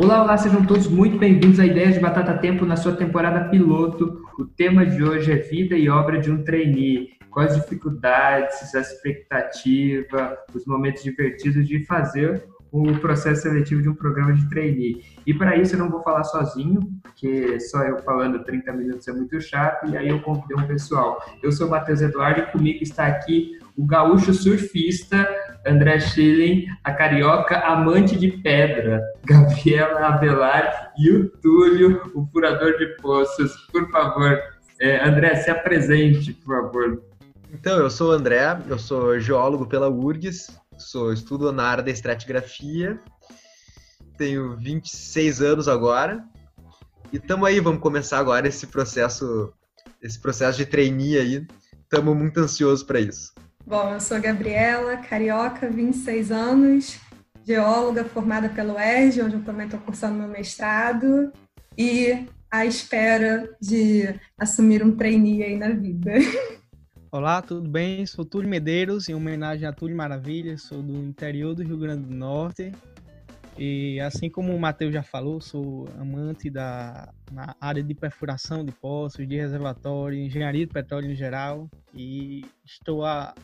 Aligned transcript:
Olá, 0.00 0.22
olá, 0.22 0.38
sejam 0.38 0.64
todos 0.64 0.86
muito 0.86 1.18
bem-vindos 1.18 1.58
à 1.58 1.66
Ideias 1.66 1.94
de 1.94 1.98
Batata 1.98 2.32
Tempo 2.38 2.64
na 2.64 2.76
sua 2.76 2.94
temporada 2.94 3.48
piloto. 3.48 4.22
O 4.38 4.44
tema 4.44 4.86
de 4.86 5.02
hoje 5.02 5.32
é 5.32 5.34
vida 5.38 5.74
e 5.76 5.90
obra 5.90 6.20
de 6.20 6.30
um 6.30 6.44
trainee. 6.44 7.18
Quais 7.28 7.56
dificuldades, 7.56 8.72
a 8.76 8.80
expectativa, 8.80 10.38
os 10.54 10.64
momentos 10.66 11.02
divertidos 11.02 11.66
de 11.66 11.84
fazer 11.84 12.46
o 12.70 12.96
processo 13.00 13.42
seletivo 13.42 13.82
de 13.82 13.88
um 13.88 13.94
programa 13.96 14.34
de 14.34 14.48
trainee. 14.48 15.02
E 15.26 15.34
para 15.34 15.56
isso 15.56 15.74
eu 15.74 15.80
não 15.80 15.90
vou 15.90 16.00
falar 16.00 16.22
sozinho, 16.22 16.78
porque 17.02 17.58
só 17.58 17.82
eu 17.82 17.98
falando 18.04 18.44
30 18.44 18.72
minutos 18.74 19.08
é 19.08 19.12
muito 19.12 19.40
chato, 19.40 19.90
e 19.90 19.96
aí 19.96 20.10
eu 20.10 20.20
convidei 20.20 20.56
um 20.56 20.66
pessoal. 20.68 21.20
Eu 21.42 21.50
sou 21.50 21.66
o 21.66 21.70
Matheus 21.70 22.00
Eduardo 22.00 22.42
e 22.42 22.52
comigo 22.52 22.84
está 22.84 23.08
aqui 23.08 23.58
o 23.76 23.84
gaúcho 23.84 24.32
surfista 24.32 25.28
André 25.66 26.00
Schilling, 26.00 26.66
a 26.84 26.92
carioca 26.92 27.58
amante 27.58 28.16
de 28.18 28.30
pedra, 28.30 29.02
Gabriela 29.24 30.06
Avelar 30.06 30.92
e 30.98 31.10
o 31.10 31.28
Túlio, 31.28 32.10
o 32.14 32.26
furador 32.26 32.76
de 32.78 32.86
poços. 33.00 33.52
Por 33.72 33.90
favor, 33.90 34.40
é, 34.80 35.06
André, 35.06 35.34
se 35.36 35.50
apresente, 35.50 36.32
por 36.32 36.56
favor. 36.56 37.02
Então, 37.52 37.78
eu 37.78 37.90
sou 37.90 38.10
o 38.10 38.12
André, 38.12 38.58
eu 38.68 38.78
sou 38.78 39.18
geólogo 39.18 39.66
pela 39.66 39.88
URGS, 39.88 40.58
sou 40.76 41.12
estudo 41.12 41.50
na 41.50 41.64
área 41.64 41.82
da 41.82 41.90
estratigrafia, 41.90 42.98
tenho 44.16 44.56
26 44.56 45.40
anos 45.40 45.68
agora, 45.68 46.22
e 47.12 47.16
estamos 47.16 47.48
aí, 47.48 47.58
vamos 47.58 47.80
começar 47.80 48.18
agora 48.18 48.46
esse 48.46 48.66
processo, 48.66 49.52
esse 50.02 50.20
processo 50.20 50.58
de 50.58 50.66
trainee 50.66 51.18
aí, 51.18 51.46
estamos 51.82 52.14
muito 52.16 52.38
ansiosos 52.38 52.84
para 52.84 53.00
isso. 53.00 53.32
Bom, 53.68 53.92
eu 53.92 54.00
sou 54.00 54.18
Gabriela, 54.18 54.96
carioca, 54.96 55.68
26 55.68 56.32
anos, 56.32 56.98
geóloga 57.44 58.02
formada 58.02 58.48
pelo 58.48 58.78
ERJ, 58.78 59.20
onde 59.20 59.34
eu 59.34 59.44
também 59.44 59.66
estou 59.66 59.78
cursando 59.80 60.14
meu 60.14 60.26
mestrado, 60.26 61.30
e 61.76 62.26
à 62.50 62.64
espera 62.64 63.54
de 63.60 64.18
assumir 64.38 64.82
um 64.82 64.96
trainee 64.96 65.42
aí 65.42 65.58
na 65.58 65.68
vida. 65.68 66.12
Olá, 67.12 67.42
tudo 67.42 67.68
bem? 67.68 68.06
Sou 68.06 68.24
Túlio 68.24 68.48
Medeiros, 68.48 69.06
em 69.10 69.14
homenagem 69.14 69.68
a 69.68 69.72
Túlio 69.72 69.94
Maravilha, 69.94 70.56
sou 70.56 70.82
do 70.82 70.96
interior 71.04 71.54
do 71.54 71.62
Rio 71.62 71.76
Grande 71.76 72.06
do 72.06 72.14
Norte. 72.14 72.72
E 73.58 74.00
assim 74.00 74.30
como 74.30 74.54
o 74.54 74.58
Matheus 74.58 74.94
já 74.94 75.02
falou, 75.02 75.42
sou 75.42 75.86
amante 75.98 76.48
da 76.48 77.12
na 77.30 77.54
área 77.60 77.82
de 77.82 77.92
perfuração 77.92 78.64
de 78.64 78.72
poços, 78.72 79.28
de 79.28 79.36
reservatório, 79.36 80.18
engenharia 80.18 80.64
de 80.64 80.72
petróleo 80.72 81.10
em 81.10 81.14
geral. 81.14 81.68
E 81.92 82.46
estou 82.64 83.04
a, 83.04 83.34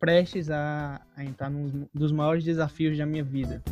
prestes 0.00 0.50
a, 0.50 1.00
a 1.14 1.22
entrar 1.22 1.50
num 1.50 1.86
dos 1.92 2.10
maiores 2.10 2.42
desafios 2.42 2.96
da 2.96 3.04
minha 3.04 3.22
vida. 3.22 3.62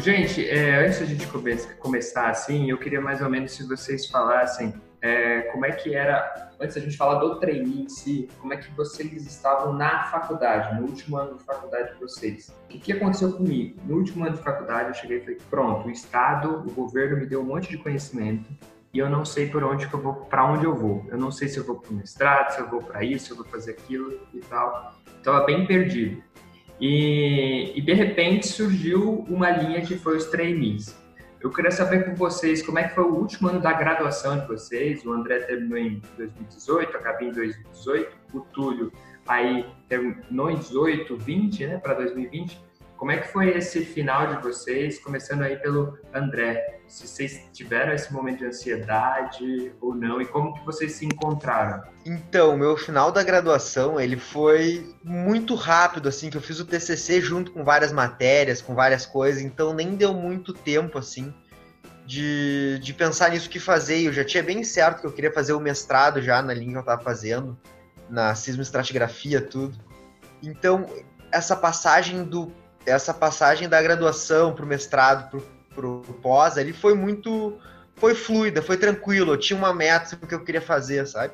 Gente, 0.00 0.48
é, 0.48 0.86
antes 0.86 1.00
da 1.00 1.06
gente 1.06 1.26
come 1.26 1.54
começar 1.78 2.30
assim, 2.30 2.70
eu 2.70 2.78
queria 2.78 3.00
mais 3.00 3.20
ou 3.20 3.28
menos 3.28 3.52
se 3.52 3.62
vocês 3.64 4.06
falassem 4.06 4.72
é, 5.00 5.42
como 5.52 5.64
é 5.64 5.72
que 5.72 5.94
era, 5.94 6.50
antes 6.60 6.74
da 6.74 6.80
gente 6.80 6.96
falar 6.96 7.20
do 7.20 7.38
trainee 7.38 7.82
em 7.82 7.88
si, 7.88 8.28
como 8.40 8.52
é 8.52 8.56
que 8.56 8.70
vocês 8.72 9.26
estavam 9.26 9.72
na 9.72 10.04
faculdade, 10.04 10.80
no 10.80 10.86
último 10.86 11.16
ano 11.16 11.36
de 11.36 11.44
faculdade 11.44 11.94
de 11.94 12.00
vocês. 12.00 12.52
O 12.64 12.78
que 12.78 12.92
aconteceu 12.92 13.32
comigo? 13.32 13.80
No 13.84 13.96
último 13.96 14.24
ano 14.24 14.36
de 14.36 14.42
faculdade, 14.42 14.88
eu 14.88 14.94
cheguei 14.94 15.18
e 15.18 15.20
falei, 15.20 15.38
pronto, 15.48 15.88
o 15.88 15.90
Estado, 15.90 16.64
o 16.66 16.72
governo 16.72 17.18
me 17.18 17.26
deu 17.26 17.40
um 17.40 17.44
monte 17.44 17.68
de 17.70 17.78
conhecimento 17.78 18.50
e 18.92 18.98
eu 18.98 19.08
não 19.08 19.24
sei 19.24 19.48
por 19.48 19.62
onde 19.62 19.86
que 19.86 19.94
eu 19.94 20.00
vou, 20.00 20.14
para 20.14 20.44
onde 20.50 20.64
eu 20.64 20.74
vou. 20.74 21.04
Eu 21.08 21.18
não 21.18 21.30
sei 21.30 21.48
se 21.48 21.58
eu 21.58 21.64
vou 21.64 21.76
para 21.76 21.90
o 21.90 21.94
mestrado, 21.94 22.54
se 22.54 22.60
eu 22.60 22.68
vou 22.68 22.82
para 22.82 23.04
isso, 23.04 23.26
se 23.26 23.30
eu 23.32 23.36
vou 23.36 23.44
fazer 23.46 23.72
aquilo 23.72 24.18
e 24.32 24.40
tal. 24.40 24.94
Estava 25.18 25.44
bem 25.44 25.66
perdido. 25.66 26.22
E, 26.80 27.72
e 27.76 27.82
de 27.82 27.92
repente 27.92 28.46
surgiu 28.46 29.24
uma 29.28 29.50
linha 29.50 29.82
que 29.82 29.96
foi 29.96 30.16
os 30.16 30.26
trainees. 30.26 30.96
Eu 31.40 31.50
queria 31.50 31.70
saber 31.70 32.04
com 32.04 32.16
vocês 32.16 32.62
como 32.62 32.80
é 32.80 32.88
que 32.88 32.94
foi 32.94 33.04
o 33.04 33.14
último 33.14 33.48
ano 33.48 33.60
da 33.60 33.72
graduação 33.72 34.40
de 34.40 34.46
vocês. 34.48 35.04
O 35.04 35.12
André 35.12 35.38
terminou 35.40 35.78
em 35.78 36.02
2018, 36.16 36.96
acabei 36.96 37.28
em 37.28 37.32
2018. 37.32 38.16
O 38.34 38.40
Túlio 38.40 38.92
aí 39.26 39.64
terminou 39.88 40.50
em 40.50 40.56
18, 40.56 41.16
20, 41.16 41.66
né, 41.66 41.78
para 41.78 41.94
2020. 41.94 42.60
Como 42.98 43.12
é 43.12 43.18
que 43.18 43.28
foi 43.28 43.56
esse 43.56 43.84
final 43.84 44.34
de 44.34 44.42
vocês, 44.42 44.98
começando 44.98 45.42
aí 45.42 45.56
pelo 45.56 45.96
André? 46.12 46.80
Se 46.88 47.06
vocês 47.06 47.48
tiveram 47.52 47.92
esse 47.92 48.12
momento 48.12 48.38
de 48.38 48.46
ansiedade 48.46 49.72
ou 49.80 49.94
não, 49.94 50.20
e 50.20 50.26
como 50.26 50.52
que 50.52 50.66
vocês 50.66 50.94
se 50.94 51.06
encontraram? 51.06 51.84
Então, 52.04 52.56
meu 52.56 52.76
final 52.76 53.12
da 53.12 53.22
graduação, 53.22 54.00
ele 54.00 54.16
foi 54.16 54.92
muito 55.04 55.54
rápido, 55.54 56.08
assim, 56.08 56.28
que 56.28 56.36
eu 56.36 56.40
fiz 56.40 56.58
o 56.58 56.64
TCC 56.64 57.20
junto 57.20 57.52
com 57.52 57.62
várias 57.62 57.92
matérias, 57.92 58.60
com 58.60 58.74
várias 58.74 59.06
coisas, 59.06 59.42
então 59.42 59.72
nem 59.72 59.94
deu 59.94 60.12
muito 60.12 60.52
tempo, 60.52 60.98
assim, 60.98 61.32
de, 62.04 62.80
de 62.80 62.92
pensar 62.92 63.30
nisso 63.30 63.48
que 63.48 63.60
fazer. 63.60 64.02
Eu 64.02 64.12
já 64.12 64.24
tinha 64.24 64.42
bem 64.42 64.64
certo 64.64 65.02
que 65.02 65.06
eu 65.06 65.12
queria 65.12 65.32
fazer 65.32 65.52
o 65.52 65.60
mestrado 65.60 66.20
já 66.20 66.42
na 66.42 66.52
linha 66.52 66.72
que 66.72 66.78
eu 66.78 66.80
estava 66.80 67.00
fazendo, 67.00 67.56
na 68.10 68.34
sismoestratigrafia, 68.34 69.40
tudo. 69.40 69.78
Então, 70.42 70.84
essa 71.30 71.54
passagem 71.54 72.24
do 72.24 72.52
essa 72.88 73.12
passagem 73.12 73.68
da 73.68 73.80
graduação 73.80 74.54
para 74.54 74.64
o 74.64 74.68
mestrado, 74.68 75.42
para 75.74 75.86
o 75.86 76.02
pós, 76.22 76.58
ali 76.58 76.72
foi 76.72 76.94
muito. 76.94 77.58
Foi 77.96 78.14
fluida, 78.14 78.62
foi 78.62 78.76
tranquilo. 78.76 79.32
Eu 79.32 79.38
tinha 79.38 79.58
uma 79.58 79.74
meta 79.74 80.16
que 80.16 80.34
eu 80.34 80.44
queria 80.44 80.60
fazer, 80.60 81.06
sabe? 81.06 81.32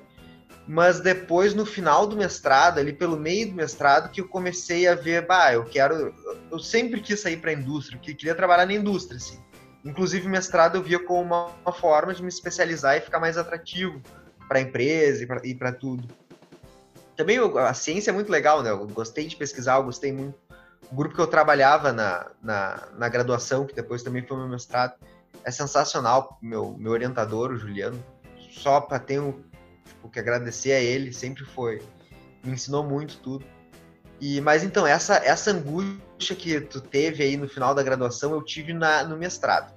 Mas 0.66 0.98
depois, 0.98 1.54
no 1.54 1.66
final 1.66 2.06
do 2.06 2.16
mestrado, 2.16 2.78
ali 2.78 2.90
pelo 2.92 3.18
meio 3.18 3.50
do 3.50 3.54
mestrado, 3.54 4.10
que 4.10 4.22
eu 4.22 4.26
comecei 4.26 4.88
a 4.88 4.94
ver, 4.94 5.26
bah, 5.26 5.52
eu 5.52 5.64
quero. 5.64 6.14
Eu 6.50 6.58
sempre 6.58 7.00
quis 7.00 7.20
sair 7.20 7.36
para 7.36 7.50
a 7.50 7.54
indústria, 7.54 7.98
que 7.98 8.14
queria 8.14 8.34
trabalhar 8.34 8.64
na 8.64 8.72
indústria, 8.72 9.18
assim. 9.18 9.38
Inclusive, 9.84 10.26
mestrado 10.26 10.76
eu 10.76 10.82
via 10.82 10.98
como 10.98 11.20
uma, 11.20 11.46
uma 11.62 11.72
forma 11.72 12.14
de 12.14 12.22
me 12.22 12.28
especializar 12.28 12.96
e 12.96 13.02
ficar 13.02 13.20
mais 13.20 13.36
atrativo 13.36 14.00
para 14.48 14.58
a 14.58 14.62
empresa 14.62 15.26
e 15.44 15.54
para 15.54 15.72
tudo. 15.72 16.08
Também 17.14 17.38
a 17.38 17.74
ciência 17.74 18.10
é 18.10 18.12
muito 18.12 18.30
legal, 18.30 18.62
né? 18.62 18.70
Eu 18.70 18.86
gostei 18.88 19.26
de 19.26 19.36
pesquisar, 19.36 19.76
eu 19.76 19.84
gostei 19.84 20.12
muito 20.12 20.34
o 20.90 20.94
grupo 20.94 21.14
que 21.14 21.20
eu 21.20 21.26
trabalhava 21.26 21.92
na, 21.92 22.30
na, 22.42 22.88
na 22.96 23.08
graduação, 23.08 23.66
que 23.66 23.74
depois 23.74 24.02
também 24.02 24.26
foi 24.26 24.36
meu 24.36 24.48
mestrado, 24.48 24.94
é 25.44 25.50
sensacional. 25.50 26.38
Meu, 26.40 26.76
meu 26.78 26.92
orientador, 26.92 27.50
o 27.50 27.56
Juliano, 27.56 28.02
só 28.50 28.80
para 28.80 28.98
ter 28.98 29.18
o 29.18 29.44
tipo, 29.84 30.08
que 30.08 30.18
agradecer 30.18 30.72
a 30.72 30.80
ele, 30.80 31.12
sempre 31.12 31.44
foi. 31.44 31.82
Me 32.42 32.52
ensinou 32.52 32.84
muito 32.84 33.18
tudo. 33.18 33.44
E, 34.20 34.40
mas 34.40 34.62
então, 34.62 34.86
essa, 34.86 35.16
essa 35.16 35.50
angústia 35.50 36.36
que 36.36 36.60
tu 36.60 36.80
teve 36.80 37.22
aí 37.22 37.36
no 37.36 37.48
final 37.48 37.74
da 37.74 37.82
graduação, 37.82 38.32
eu 38.32 38.42
tive 38.42 38.72
na, 38.72 39.04
no 39.04 39.16
mestrado. 39.16 39.74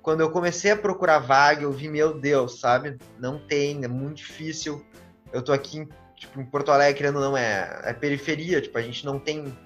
Quando 0.00 0.20
eu 0.20 0.30
comecei 0.30 0.70
a 0.70 0.76
procurar 0.76 1.18
vaga, 1.18 1.62
eu 1.62 1.72
vi, 1.72 1.88
meu 1.88 2.18
Deus, 2.18 2.60
sabe? 2.60 2.98
Não 3.18 3.38
tem, 3.38 3.84
é 3.84 3.88
muito 3.88 4.18
difícil. 4.18 4.84
Eu 5.32 5.42
tô 5.42 5.52
aqui 5.52 5.88
tipo, 6.14 6.40
em 6.40 6.44
Porto 6.44 6.70
Alegre, 6.70 6.98
querendo 6.98 7.20
não, 7.20 7.36
é, 7.36 7.80
é 7.84 7.92
periferia, 7.92 8.60
tipo, 8.60 8.76
a 8.78 8.82
gente 8.82 9.04
não 9.04 9.18
tem 9.18 9.56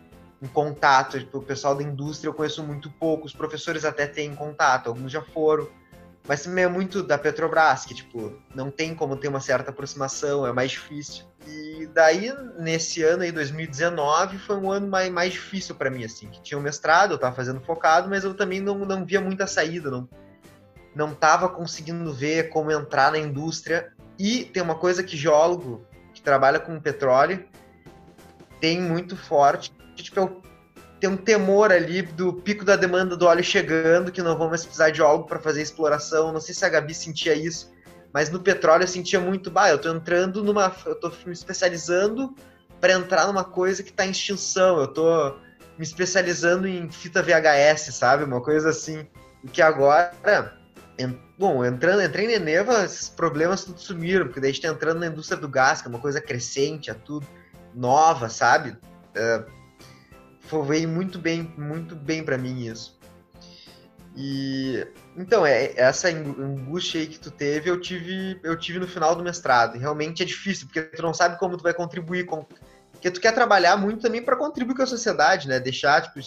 um 0.41 0.49
contato. 0.49 1.19
Tipo, 1.19 1.39
o 1.39 1.43
pessoal 1.43 1.75
da 1.75 1.83
indústria 1.83 2.29
eu 2.29 2.35
conheço 2.35 2.63
muito 2.63 2.91
pouco, 2.91 3.27
os 3.27 3.33
professores 3.33 3.85
até 3.85 4.07
têm 4.07 4.35
contato, 4.35 4.89
alguns 4.89 5.13
já 5.13 5.23
foram. 5.23 5.69
Mas 6.27 6.43
também 6.43 6.65
é 6.65 6.69
muito 6.69 7.03
da 7.03 7.17
Petrobras, 7.17 7.87
que, 7.87 7.95
tipo, 7.95 8.35
não 8.55 8.71
tem 8.71 8.95
como 8.95 9.17
ter 9.17 9.29
uma 9.29 9.41
certa 9.41 9.71
aproximação, 9.71 10.47
é 10.47 10.53
mais 10.53 10.73
difícil. 10.73 11.25
E 11.47 11.89
daí, 11.95 12.31
nesse 12.59 13.03
ano 13.03 13.23
aí, 13.23 13.33
2019, 13.33 14.39
foi 14.39 14.57
um 14.57 14.71
ano 14.71 14.87
mais, 14.89 15.11
mais 15.11 15.33
difícil 15.33 15.75
para 15.75 15.89
mim, 15.89 16.05
assim. 16.05 16.29
Que 16.29 16.43
tinha 16.43 16.59
um 16.59 16.61
mestrado, 16.61 17.13
eu 17.13 17.19
tava 17.19 17.35
fazendo 17.35 17.63
focado, 17.63 18.11
mas 18.11 18.25
eu 18.25 18.35
também 18.35 18.61
não, 18.61 18.77
não 18.81 19.07
via 19.07 19.23
muita 19.23 19.47
saída, 19.47 19.91
não, 19.91 20.07
não 20.95 21.15
tava 21.15 21.49
conseguindo 21.49 22.13
ver 22.13 22.51
como 22.51 22.71
entrar 22.71 23.11
na 23.11 23.19
indústria. 23.19 23.91
E 24.19 24.45
tem 24.45 24.63
uma 24.63 24.75
coisa 24.75 25.03
que 25.03 25.17
geólogo 25.17 25.87
que 26.13 26.21
trabalha 26.21 26.61
com 26.61 26.79
petróleo 26.79 27.49
tem 28.61 28.81
muito 28.81 29.17
forte, 29.17 29.73
tipo, 30.11 30.43
tem 31.01 31.09
um 31.09 31.17
temor 31.17 31.71
ali 31.71 32.03
do 32.03 32.33
pico 32.33 32.65
da 32.65 32.77
demanda 32.77 33.17
do 33.17 33.27
óleo 33.27 33.45
chegando, 33.45 34.11
que 34.11 34.23
não 34.23 34.33
vamos 34.33 34.51
mais 34.51 34.65
precisar 34.65 34.91
de 34.91 35.01
algo 35.01 35.27
para 35.27 35.39
fazer 35.39 35.63
exploração. 35.63 36.33
Não 36.33 36.41
sei 36.41 36.55
se 36.55 36.65
a 36.65 36.69
Gabi 36.69 36.95
sentia 36.95 37.35
isso, 37.35 37.73
mas 38.13 38.31
no 38.31 38.41
petróleo 38.41 38.83
eu 38.83 38.89
sentia 38.89 39.21
muito, 39.21 39.51
bah, 39.51 39.71
eu 39.71 39.79
tô 39.79 39.95
entrando 39.95 40.43
numa, 40.43 40.75
eu 40.87 40.95
tô 40.95 41.13
me 41.25 41.33
especializando 41.33 42.35
para 42.81 42.93
entrar 42.93 43.27
numa 43.27 43.45
coisa 43.45 43.83
que 43.83 43.91
está 43.91 44.07
em 44.07 44.11
extinção. 44.11 44.81
Eu 44.81 44.89
tô 44.89 45.37
me 45.77 45.85
especializando 45.85 46.67
em 46.67 46.91
fita 46.91 47.23
VHS, 47.23 47.95
sabe? 47.95 48.25
Uma 48.25 48.41
coisa 48.41 48.71
assim. 48.71 49.07
Que 49.53 49.63
agora, 49.63 50.13
bom, 51.39 51.65
entrando, 51.65 52.03
entrei 52.03 52.27
em 52.27 52.33
Eneva, 52.33 52.85
esses 52.85 53.09
problemas 53.09 53.65
tudo 53.65 53.79
sumiram, 53.79 54.27
porque 54.27 54.41
daí 54.41 54.51
a 54.51 54.53
gente 54.53 54.63
tá 54.63 54.69
entrando 54.69 54.99
na 54.99 55.07
indústria 55.07 55.41
do 55.41 55.49
gás, 55.49 55.81
que 55.81 55.87
é 55.87 55.91
uma 55.91 56.01
coisa 56.01 56.21
crescente, 56.21 56.91
é 56.91 56.95
tudo 56.95 57.25
nova, 57.73 58.29
sabe? 58.29 58.71
Uh, 58.71 59.58
foi 60.49 60.87
muito 60.87 61.19
bem, 61.19 61.53
muito 61.57 61.95
bem 61.95 62.25
para 62.25 62.39
mim 62.39 62.67
isso. 62.67 62.99
E 64.17 64.87
então, 65.17 65.47
é, 65.47 65.73
essa 65.77 66.09
angústia 66.09 67.01
aí 67.01 67.07
que 67.07 67.21
tu 67.21 67.31
teve, 67.31 67.71
eu 67.71 67.81
tive, 67.81 68.41
eu 68.43 68.57
tive 68.59 68.79
no 68.79 68.89
final 68.89 69.15
do 69.15 69.23
mestrado. 69.23 69.77
E 69.77 69.79
realmente 69.79 70.23
é 70.23 70.27
difícil, 70.27 70.67
porque 70.67 70.83
tu 70.83 71.03
não 71.03 71.15
sabe 71.15 71.39
como 71.39 71.57
tu 71.57 71.63
vai 71.63 71.75
contribuir 71.75 72.27
com 72.27 72.45
porque 72.99 73.13
tu 73.13 73.21
quer 73.21 73.33
trabalhar 73.33 73.77
muito 73.77 74.03
também 74.03 74.21
para 74.21 74.35
contribuir 74.35 74.75
com 74.75 74.83
a 74.83 74.87
sociedade, 74.87 75.47
né? 75.47 75.61
Deixar, 75.61 76.03
tipo, 76.03 76.21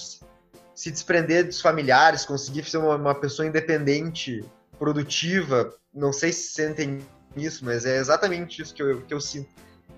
se 0.73 0.89
desprender 0.89 1.45
dos 1.45 1.59
familiares, 1.59 2.23
conseguir 2.23 2.63
ser 2.63 2.77
uma, 2.77 2.95
uma 2.95 3.15
pessoa 3.15 3.45
independente, 3.45 4.41
produtiva. 4.79 5.73
Não 5.94 6.13
sei 6.13 6.31
se 6.31 6.53
sentem 6.53 7.00
isso, 7.35 7.65
mas 7.65 7.85
é 7.85 7.97
exatamente 7.97 8.62
isso 8.62 8.73
que 8.73 8.81
eu, 8.81 9.01
que 9.01 9.13
eu 9.13 9.19
sinto. 9.19 9.50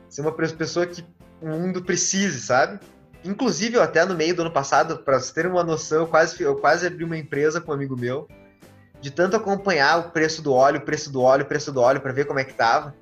Ser 0.09 0.21
uma 0.21 0.31
pessoa 0.31 0.87
que 0.87 1.05
o 1.39 1.47
mundo 1.47 1.83
precise, 1.83 2.41
sabe? 2.41 2.79
Inclusive, 3.23 3.77
eu 3.77 3.81
até 3.81 4.03
no 4.05 4.15
meio 4.15 4.35
do 4.35 4.41
ano 4.41 4.51
passado, 4.51 4.97
para 4.97 5.17
vocês 5.17 5.31
terem 5.31 5.49
uma 5.49 5.63
noção, 5.63 5.99
eu 5.99 6.07
quase, 6.07 6.41
eu 6.41 6.55
quase 6.57 6.85
abri 6.85 7.03
uma 7.03 7.17
empresa 7.17 7.61
com 7.61 7.71
um 7.71 7.75
amigo 7.75 7.95
meu, 7.95 8.27
de 8.99 9.11
tanto 9.11 9.35
acompanhar 9.35 9.97
o 9.99 10.11
preço 10.11 10.41
do 10.41 10.53
óleo, 10.53 10.79
o 10.79 10.81
preço 10.81 11.11
do 11.11 11.21
óleo, 11.21 11.43
o 11.43 11.47
preço 11.47 11.71
do 11.71 11.81
óleo, 11.81 12.01
para 12.01 12.11
ver 12.11 12.25
como 12.25 12.39
é 12.39 12.43
que 12.43 12.53
tava. 12.53 12.93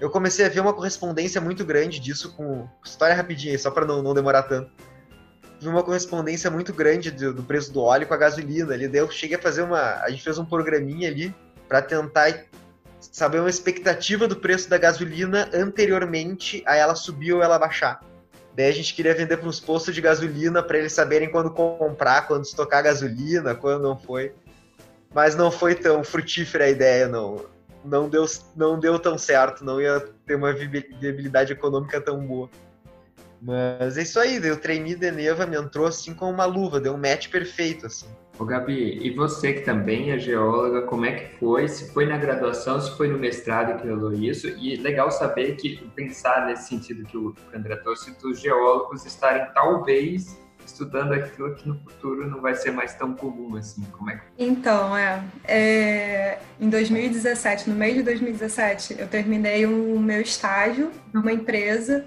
Eu 0.00 0.10
comecei 0.10 0.44
a 0.44 0.48
ver 0.48 0.60
uma 0.60 0.72
correspondência 0.72 1.40
muito 1.40 1.64
grande 1.64 2.00
disso 2.00 2.34
com. 2.34 2.68
História 2.84 3.14
rapidinha, 3.14 3.58
só 3.58 3.70
para 3.70 3.86
não, 3.86 4.02
não 4.02 4.12
demorar 4.12 4.42
tanto. 4.42 4.70
Vi 5.60 5.68
uma 5.68 5.82
correspondência 5.82 6.50
muito 6.50 6.72
grande 6.72 7.10
do, 7.10 7.32
do, 7.32 7.42
preço 7.42 7.72
do 7.72 7.80
óleo 7.80 8.06
com 8.06 8.14
a 8.14 8.16
gasolina 8.16 8.74
ali. 8.74 8.88
Daí 8.88 9.00
eu 9.00 9.10
cheguei 9.10 9.36
a 9.36 9.40
fazer 9.40 9.62
uma. 9.62 10.00
A 10.02 10.10
gente 10.10 10.22
fez 10.22 10.38
um 10.38 10.44
programinha 10.44 11.08
ali 11.08 11.34
para 11.68 11.80
tentar 11.80 12.46
saber 13.00 13.38
uma 13.38 13.48
expectativa 13.48 14.26
do 14.26 14.36
preço 14.36 14.68
da 14.68 14.76
gasolina 14.76 15.48
anteriormente 15.54 16.62
a 16.66 16.74
ela 16.74 16.94
subir 16.94 17.32
ou 17.32 17.42
ela 17.42 17.58
baixar. 17.58 18.00
Daí 18.54 18.66
a 18.66 18.72
gente 18.72 18.94
queria 18.94 19.14
vender 19.14 19.38
para 19.38 19.48
os 19.48 19.58
postos 19.58 19.94
de 19.94 20.00
gasolina 20.00 20.62
para 20.62 20.78
eles 20.78 20.92
saberem 20.92 21.30
quando 21.30 21.50
comprar, 21.50 22.26
quando 22.26 22.44
estocar 22.44 22.82
gasolina, 22.82 23.54
quando 23.54 23.82
não 23.82 23.98
foi. 23.98 24.34
Mas 25.14 25.34
não 25.34 25.50
foi 25.50 25.74
tão 25.74 26.04
frutífera 26.04 26.64
a 26.64 26.70
ideia, 26.70 27.08
não. 27.08 27.46
Não 27.84 28.08
deu, 28.08 28.24
não 28.54 28.78
deu 28.78 28.98
tão 28.98 29.18
certo, 29.18 29.64
não 29.64 29.80
ia 29.80 30.00
ter 30.26 30.34
uma 30.34 30.52
viabilidade 30.52 31.52
econômica 31.52 32.00
tão 32.00 32.24
boa. 32.24 32.48
Mas 33.40 33.96
é 33.98 34.02
isso 34.02 34.20
aí, 34.20 34.38
o 34.50 34.56
trainee 34.56 34.94
de 34.94 35.10
Neva 35.10 35.46
me 35.46 35.56
entrou 35.56 35.86
assim 35.86 36.14
com 36.14 36.30
uma 36.30 36.44
luva, 36.44 36.78
deu 36.78 36.94
um 36.94 36.98
match 36.98 37.28
perfeito, 37.28 37.86
assim. 37.86 38.06
Ô 38.38 38.44
Gabi, 38.44 38.98
e 39.02 39.10
você 39.14 39.52
que 39.52 39.60
também 39.60 40.10
é 40.10 40.18
geóloga, 40.18 40.82
como 40.82 41.04
é 41.04 41.12
que 41.12 41.36
foi? 41.36 41.68
Se 41.68 41.92
foi 41.92 42.06
na 42.06 42.16
graduação, 42.16 42.80
se 42.80 42.96
foi 42.96 43.08
no 43.08 43.18
mestrado 43.18 43.80
que 43.80 43.88
rolou 43.88 44.12
isso? 44.12 44.48
E 44.48 44.76
legal 44.76 45.10
saber 45.10 45.56
que, 45.56 45.76
pensar 45.94 46.46
nesse 46.46 46.68
sentido 46.68 47.04
que 47.04 47.16
o 47.16 47.34
André 47.54 47.76
trouxe, 47.76 48.18
dos 48.20 48.40
geólogos 48.40 49.04
estarem 49.04 49.46
talvez 49.54 50.40
estudando 50.66 51.12
aquilo 51.12 51.54
que 51.54 51.68
no 51.68 51.74
futuro 51.74 52.28
não 52.28 52.40
vai 52.40 52.54
ser 52.54 52.70
mais 52.70 52.94
tão 52.94 53.14
comum 53.14 53.56
assim. 53.56 53.82
Como 53.92 54.10
é 54.10 54.16
que... 54.16 54.22
Então, 54.38 54.96
é, 54.96 55.22
é, 55.44 56.38
em 56.60 56.68
2017, 56.68 57.68
no 57.68 57.76
meio 57.76 57.96
de 57.96 58.02
2017, 58.02 58.96
eu 58.98 59.08
terminei 59.08 59.66
o 59.66 59.98
meu 59.98 60.20
estágio 60.20 60.90
numa 61.12 61.32
empresa 61.32 62.06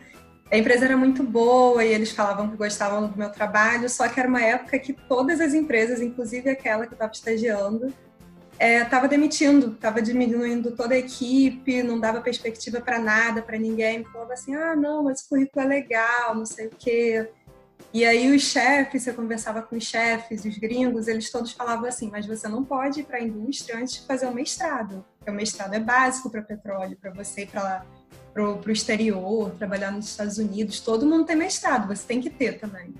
a 0.51 0.57
empresa 0.57 0.85
era 0.85 0.95
muito 0.95 1.23
boa 1.23 1.83
e 1.83 1.91
eles 1.91 2.11
falavam 2.11 2.49
que 2.49 2.55
gostavam 2.55 3.07
do 3.07 3.17
meu 3.17 3.31
trabalho, 3.31 3.89
só 3.89 4.07
que 4.07 4.19
era 4.19 4.29
uma 4.29 4.41
época 4.41 4.77
que 4.77 4.93
todas 4.93 5.41
as 5.41 5.53
empresas, 5.53 6.01
inclusive 6.01 6.49
aquela 6.49 6.85
que 6.85 6.93
eu 6.93 6.95
estava 6.95 7.11
estagiando, 7.11 7.91
estava 8.59 9.05
é, 9.05 9.09
demitindo, 9.09 9.73
estava 9.73 10.01
diminuindo 10.01 10.71
toda 10.71 10.93
a 10.93 10.97
equipe, 10.97 11.83
não 11.83 11.99
dava 11.99 12.21
perspectiva 12.21 12.79
para 12.79 12.99
nada, 12.99 13.41
para 13.41 13.57
ninguém. 13.57 14.03
Falava 14.05 14.33
assim: 14.33 14.55
ah, 14.55 14.75
não, 14.75 15.03
mas 15.03 15.21
o 15.21 15.29
currículo 15.29 15.65
é 15.65 15.67
legal, 15.67 16.35
não 16.35 16.45
sei 16.45 16.67
o 16.67 16.71
quê. 16.77 17.27
E 17.93 18.05
aí 18.05 18.33
os 18.33 18.43
chefes, 18.43 19.03
você 19.03 19.13
conversava 19.13 19.61
com 19.61 19.75
os 19.75 19.83
chefes, 19.83 20.45
os 20.45 20.57
gringos, 20.57 21.07
eles 21.07 21.29
todos 21.31 21.51
falavam 21.51 21.87
assim: 21.87 22.09
mas 22.11 22.25
você 22.25 22.47
não 22.47 22.63
pode 22.63 23.01
ir 23.01 23.03
para 23.03 23.17
a 23.17 23.21
indústria 23.21 23.77
antes 23.77 23.95
de 23.95 24.07
fazer 24.07 24.27
o 24.27 24.33
mestrado. 24.33 25.03
Porque 25.17 25.31
o 25.31 25.33
mestrado 25.33 25.73
é 25.73 25.79
básico 25.79 26.29
para 26.29 26.41
petróleo, 26.41 26.97
para 27.01 27.11
você 27.11 27.41
ir 27.41 27.47
para 27.47 27.63
lá 27.63 27.85
para 28.35 28.43
o 28.43 28.71
exterior, 28.71 29.51
trabalhar 29.51 29.91
nos 29.91 30.09
Estados 30.09 30.37
Unidos, 30.37 30.81
todo 30.81 31.05
mundo 31.05 31.23
tem 31.23 31.37
mestrado, 31.37 31.87
você 31.87 32.05
tem 32.05 32.19
que 32.19 32.29
ter 32.29 32.59
também. 32.59 32.93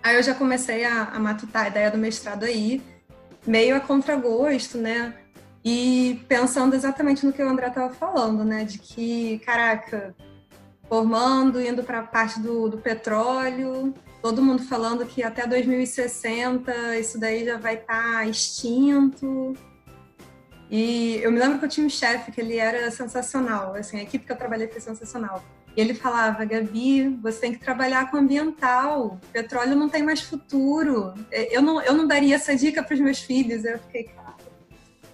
Aí 0.00 0.14
eu 0.14 0.22
já 0.22 0.34
comecei 0.34 0.84
a, 0.84 1.06
a 1.06 1.18
matutar 1.18 1.64
a 1.64 1.68
ideia 1.68 1.90
do 1.90 1.98
mestrado 1.98 2.44
aí, 2.44 2.80
meio 3.44 3.74
a 3.74 3.80
contragosto, 3.80 4.78
né? 4.78 5.14
E 5.64 6.24
pensando 6.28 6.76
exatamente 6.76 7.26
no 7.26 7.32
que 7.32 7.42
o 7.42 7.48
André 7.48 7.66
estava 7.66 7.92
falando, 7.92 8.44
né? 8.44 8.64
De 8.64 8.78
que, 8.78 9.40
caraca, 9.40 10.14
formando, 10.88 11.60
indo 11.60 11.82
para 11.82 11.98
a 11.98 12.04
parte 12.04 12.38
do, 12.38 12.68
do 12.68 12.78
petróleo, 12.78 13.92
todo 14.22 14.42
mundo 14.42 14.62
falando 14.62 15.04
que 15.04 15.24
até 15.24 15.44
2060 15.44 16.96
isso 16.98 17.18
daí 17.18 17.44
já 17.44 17.58
vai 17.58 17.74
estar 17.74 18.12
tá 18.12 18.26
extinto. 18.26 19.54
E 20.72 21.16
eu 21.22 21.30
me 21.30 21.38
lembro 21.38 21.58
que 21.58 21.66
eu 21.66 21.68
tinha 21.68 21.86
um 21.86 21.90
chefe 21.90 22.32
que 22.32 22.40
ele 22.40 22.56
era 22.56 22.90
sensacional, 22.90 23.74
assim, 23.74 23.98
a 23.98 24.02
equipe 24.02 24.24
que 24.24 24.32
eu 24.32 24.36
trabalhei 24.36 24.66
foi 24.68 24.80
sensacional. 24.80 25.44
E 25.76 25.80
ele 25.82 25.92
falava, 25.92 26.46
Gabi, 26.46 27.10
você 27.20 27.40
tem 27.40 27.52
que 27.52 27.58
trabalhar 27.58 28.10
com 28.10 28.16
ambiental, 28.16 29.20
petróleo 29.30 29.76
não 29.76 29.90
tem 29.90 30.02
mais 30.02 30.22
futuro. 30.22 31.12
É, 31.30 31.54
eu 31.54 31.60
não, 31.60 31.82
eu 31.82 31.92
não 31.92 32.06
daria 32.06 32.36
essa 32.36 32.56
dica 32.56 32.82
para 32.82 32.94
os 32.94 33.00
meus 33.00 33.18
filhos. 33.18 33.66
Eu 33.66 33.78
fiquei, 33.80 34.04
cara, 34.04 34.34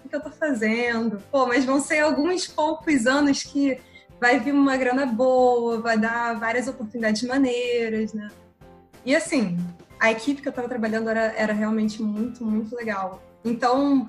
o 0.05 0.07
que 0.07 0.15
eu 0.15 0.21
tô 0.21 0.29
fazendo? 0.29 1.21
Pô, 1.29 1.45
mas 1.45 1.65
vão 1.65 1.81
ser 1.81 1.99
alguns 1.99 2.47
poucos 2.47 3.05
anos 3.05 3.43
que 3.43 3.77
vai 4.17 4.39
vir 4.39 4.53
uma 4.53 4.77
grana 4.77 5.05
boa, 5.05 5.81
vai 5.81 5.97
dar 5.97 6.39
várias 6.39 6.69
oportunidades 6.69 7.23
maneiras, 7.23 8.13
né? 8.13 8.29
E 9.05 9.13
assim, 9.13 9.57
a 9.99 10.09
equipe 10.09 10.41
que 10.41 10.47
eu 10.47 10.51
estava 10.51 10.69
trabalhando 10.69 11.09
era, 11.09 11.33
era 11.35 11.51
realmente 11.51 12.01
muito, 12.01 12.45
muito 12.45 12.73
legal. 12.73 13.21
Então, 13.43 14.07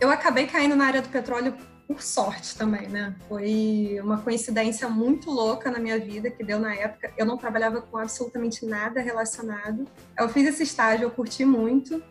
eu 0.00 0.10
acabei 0.10 0.46
caindo 0.46 0.74
na 0.74 0.86
área 0.86 1.02
do 1.02 1.08
petróleo 1.08 1.54
por 1.86 2.00
sorte 2.00 2.56
também, 2.56 2.88
né? 2.88 3.14
Foi 3.28 3.98
uma 4.00 4.18
coincidência 4.18 4.88
muito 4.88 5.30
louca 5.30 5.70
na 5.70 5.78
minha 5.78 5.98
vida 5.98 6.30
que 6.30 6.42
deu 6.44 6.58
na 6.58 6.74
época. 6.74 7.12
Eu 7.18 7.26
não 7.26 7.36
trabalhava 7.36 7.82
com 7.82 7.98
absolutamente 7.98 8.64
nada 8.64 9.00
relacionado. 9.00 9.86
Eu 10.16 10.28
fiz 10.28 10.48
esse 10.48 10.62
estágio, 10.62 11.04
eu 11.04 11.10
curti 11.10 11.44
muito. 11.44 12.02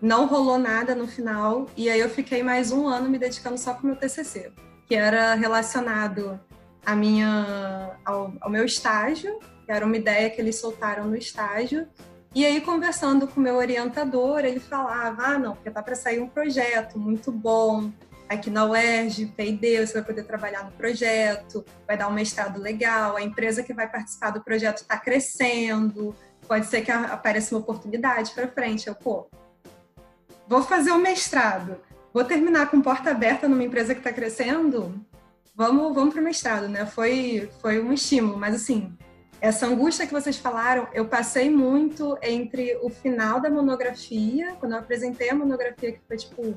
Não 0.00 0.26
rolou 0.26 0.58
nada 0.58 0.94
no 0.94 1.08
final 1.08 1.66
e 1.76 1.90
aí 1.90 1.98
eu 1.98 2.08
fiquei 2.08 2.42
mais 2.42 2.70
um 2.70 2.86
ano 2.86 3.10
me 3.10 3.18
dedicando 3.18 3.58
só 3.58 3.72
para 3.72 3.82
o 3.82 3.86
meu 3.86 3.96
TCC, 3.96 4.52
que 4.86 4.94
era 4.94 5.34
relacionado 5.34 6.38
à 6.86 6.94
minha, 6.94 7.98
ao, 8.04 8.32
ao 8.40 8.50
meu 8.50 8.64
estágio, 8.64 9.40
que 9.64 9.72
era 9.72 9.84
uma 9.84 9.96
ideia 9.96 10.30
que 10.30 10.40
eles 10.40 10.56
soltaram 10.56 11.06
no 11.06 11.16
estágio 11.16 11.88
e 12.34 12.44
aí, 12.44 12.60
conversando 12.60 13.26
com 13.26 13.40
o 13.40 13.42
meu 13.42 13.56
orientador, 13.56 14.40
ele 14.40 14.60
falava: 14.60 15.22
ah, 15.22 15.38
não, 15.38 15.54
porque 15.54 15.70
tá 15.70 15.82
para 15.82 15.94
sair 15.94 16.20
um 16.20 16.28
projeto 16.28 16.98
muito 16.98 17.32
bom 17.32 17.90
aqui 18.28 18.50
na 18.50 18.66
UERJ, 18.66 19.26
P&D, 19.34 19.86
você 19.86 19.94
vai 19.94 20.02
poder 20.02 20.24
trabalhar 20.24 20.64
no 20.64 20.70
projeto, 20.72 21.64
vai 21.86 21.96
dar 21.96 22.08
um 22.08 22.12
mestrado 22.12 22.60
legal, 22.60 23.16
a 23.16 23.22
empresa 23.22 23.62
que 23.62 23.72
vai 23.72 23.88
participar 23.88 24.30
do 24.30 24.42
projeto 24.42 24.78
está 24.78 24.98
crescendo, 24.98 26.14
pode 26.46 26.66
ser 26.66 26.82
que 26.82 26.90
apareça 26.90 27.54
uma 27.54 27.60
oportunidade 27.60 28.32
para 28.32 28.46
frente. 28.46 28.86
Eu, 28.86 28.94
pô, 28.94 29.28
vou 30.46 30.62
fazer 30.62 30.90
o 30.90 30.96
um 30.96 30.98
mestrado, 30.98 31.78
vou 32.12 32.22
terminar 32.22 32.70
com 32.70 32.82
porta 32.82 33.10
aberta 33.10 33.48
numa 33.48 33.64
empresa 33.64 33.94
que 33.94 34.00
está 34.00 34.12
crescendo, 34.12 34.94
vamos, 35.54 35.94
vamos 35.94 36.12
para 36.12 36.20
o 36.20 36.24
mestrado, 36.24 36.68
né? 36.68 36.84
Foi, 36.84 37.50
foi 37.62 37.80
um 37.80 37.92
estímulo, 37.92 38.36
mas 38.36 38.54
assim, 38.54 38.96
essa 39.40 39.66
angústia 39.66 40.06
que 40.06 40.12
vocês 40.12 40.36
falaram, 40.36 40.88
eu 40.92 41.06
passei 41.06 41.48
muito 41.48 42.18
entre 42.22 42.76
o 42.82 42.90
final 42.90 43.40
da 43.40 43.48
monografia, 43.48 44.56
quando 44.58 44.72
eu 44.72 44.78
apresentei 44.78 45.30
a 45.30 45.34
monografia, 45.34 45.92
que 45.92 46.00
foi 46.06 46.16
tipo 46.16 46.56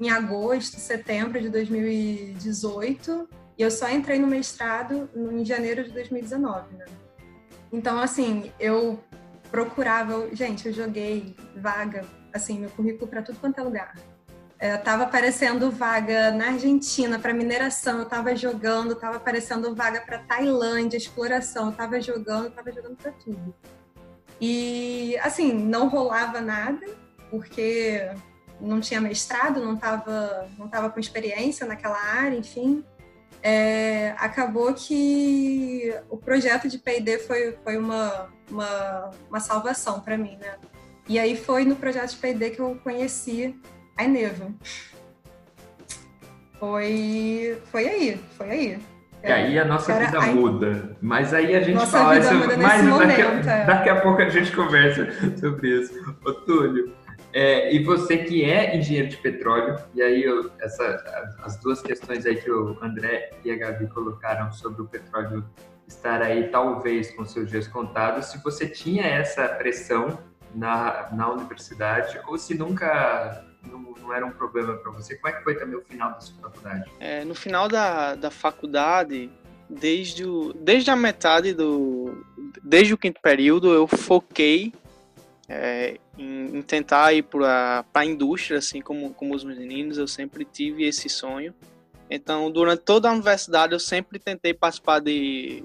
em 0.00 0.10
agosto, 0.10 0.78
setembro 0.78 1.40
de 1.40 1.50
2018, 1.50 3.28
e 3.58 3.62
eu 3.62 3.70
só 3.70 3.90
entrei 3.90 4.18
no 4.18 4.26
mestrado 4.26 5.10
em 5.14 5.44
janeiro 5.44 5.84
de 5.84 5.90
2019, 5.90 6.76
né? 6.76 6.86
Então, 7.72 7.98
assim, 7.98 8.52
eu 8.58 8.98
procurava, 9.50 10.28
gente, 10.34 10.68
eu 10.68 10.72
joguei 10.72 11.36
vaga, 11.56 12.04
assim, 12.32 12.60
meu 12.60 12.70
currículo 12.70 13.08
para 13.08 13.22
tudo 13.22 13.38
quanto 13.40 13.58
é 13.58 13.62
lugar. 13.62 13.94
Estava 14.60 15.04
é, 15.04 15.06
aparecendo 15.06 15.70
vaga 15.70 16.32
na 16.32 16.48
Argentina 16.48 17.16
para 17.16 17.32
mineração, 17.32 17.98
eu 17.98 18.02
estava 18.02 18.34
jogando, 18.34 18.92
estava 18.92 19.16
aparecendo 19.16 19.72
vaga 19.72 20.00
para 20.00 20.18
Tailândia, 20.18 20.96
exploração, 20.96 21.66
eu 21.66 21.70
estava 21.70 22.00
jogando, 22.00 22.48
estava 22.48 22.72
jogando 22.72 22.96
para 22.96 23.12
tudo. 23.12 23.54
E 24.40 25.16
assim, 25.22 25.52
não 25.52 25.88
rolava 25.88 26.40
nada, 26.40 26.84
porque 27.30 28.10
não 28.60 28.80
tinha 28.80 29.00
mestrado, 29.00 29.64
não 29.64 29.74
estava 29.74 30.48
não 30.58 30.68
tava 30.68 30.90
com 30.90 30.98
experiência 30.98 31.64
naquela 31.64 31.98
área, 31.98 32.36
enfim. 32.36 32.84
É, 33.40 34.16
acabou 34.18 34.74
que 34.74 35.94
o 36.10 36.16
projeto 36.16 36.68
de 36.68 36.78
P&D 36.78 37.20
foi, 37.20 37.56
foi 37.62 37.76
uma, 37.76 38.28
uma, 38.50 39.10
uma 39.28 39.38
salvação 39.38 40.00
para 40.00 40.18
mim, 40.18 40.36
né? 40.40 40.56
E 41.08 41.16
aí 41.16 41.36
foi 41.36 41.64
no 41.64 41.76
projeto 41.76 42.10
de 42.10 42.16
P&D 42.16 42.50
que 42.50 42.60
eu 42.60 42.76
conheci 42.82 43.56
a 43.98 44.04
Eneva. 44.04 44.46
Foi, 46.58 47.58
foi 47.70 47.88
aí, 47.88 48.20
foi 48.36 48.50
aí. 48.50 48.78
E 49.22 49.32
aí 49.32 49.58
a 49.58 49.64
nossa 49.64 49.92
Era 49.92 50.06
vida 50.06 50.20
muda. 50.32 50.96
Mas 51.02 51.34
aí 51.34 51.54
a 51.54 51.60
gente 51.60 51.74
nossa 51.74 51.98
fala 51.98 52.22
sobre. 52.22 52.56
Mas 52.56 52.84
daqui, 52.84 53.22
a, 53.22 53.52
é. 53.52 53.64
daqui 53.66 53.88
a 53.88 54.00
pouco 54.00 54.22
a 54.22 54.28
gente 54.28 54.54
conversa 54.54 55.08
sobre 55.38 55.80
isso. 55.80 55.92
Ô, 56.24 56.32
Túlio, 56.32 56.94
É, 57.32 57.74
e 57.74 57.82
você 57.82 58.18
que 58.18 58.44
é 58.44 58.76
engenheiro 58.76 59.08
de 59.08 59.16
petróleo, 59.18 59.76
e 59.94 60.00
aí 60.00 60.22
eu, 60.22 60.50
essa, 60.60 61.36
as 61.42 61.56
duas 61.58 61.82
questões 61.82 62.24
aí 62.24 62.36
que 62.36 62.50
o 62.50 62.78
André 62.80 63.30
e 63.44 63.50
a 63.50 63.56
Gabi 63.56 63.86
colocaram 63.88 64.50
sobre 64.52 64.82
o 64.82 64.86
petróleo 64.86 65.44
estar 65.86 66.22
aí 66.22 66.48
talvez 66.48 67.10
com 67.10 67.24
seus 67.24 67.50
dias 67.50 67.66
contados, 67.66 68.26
se 68.26 68.42
você 68.42 68.68
tinha 68.68 69.04
essa 69.04 69.48
pressão 69.48 70.18
na, 70.58 71.08
na 71.12 71.30
universidade 71.30 72.20
ou 72.26 72.36
se 72.36 72.54
nunca 72.54 73.44
não, 73.66 73.78
não 73.80 74.12
era 74.12 74.26
um 74.26 74.30
problema 74.30 74.76
para 74.76 74.90
você, 74.92 75.16
como 75.16 75.32
é 75.32 75.38
que 75.38 75.44
foi 75.44 75.54
também 75.54 75.76
o 75.76 75.82
final 75.82 76.12
da 76.12 76.20
sua 76.20 76.36
faculdade? 76.40 76.90
É, 76.98 77.24
no 77.24 77.34
final 77.34 77.68
da, 77.68 78.14
da 78.14 78.30
faculdade, 78.30 79.30
desde, 79.68 80.24
o, 80.24 80.52
desde 80.52 80.90
a 80.90 80.96
metade 80.96 81.52
do. 81.52 82.24
Desde 82.62 82.94
o 82.94 82.98
quinto 82.98 83.20
período, 83.20 83.72
eu 83.72 83.86
foquei 83.86 84.72
é, 85.48 85.98
em, 86.16 86.58
em, 86.58 86.62
tentar 86.62 87.12
ir 87.12 87.22
para 87.22 87.84
a 87.94 88.04
indústria, 88.04 88.58
assim 88.58 88.80
como, 88.80 89.12
como 89.14 89.34
os 89.34 89.44
meninos, 89.44 89.98
eu 89.98 90.08
sempre 90.08 90.44
tive 90.44 90.84
esse 90.84 91.08
sonho. 91.08 91.54
Então, 92.10 92.50
durante 92.50 92.82
toda 92.82 93.08
a 93.08 93.12
universidade, 93.12 93.74
eu 93.74 93.80
sempre 93.80 94.18
tentei 94.18 94.54
participar 94.54 94.98
de, 94.98 95.62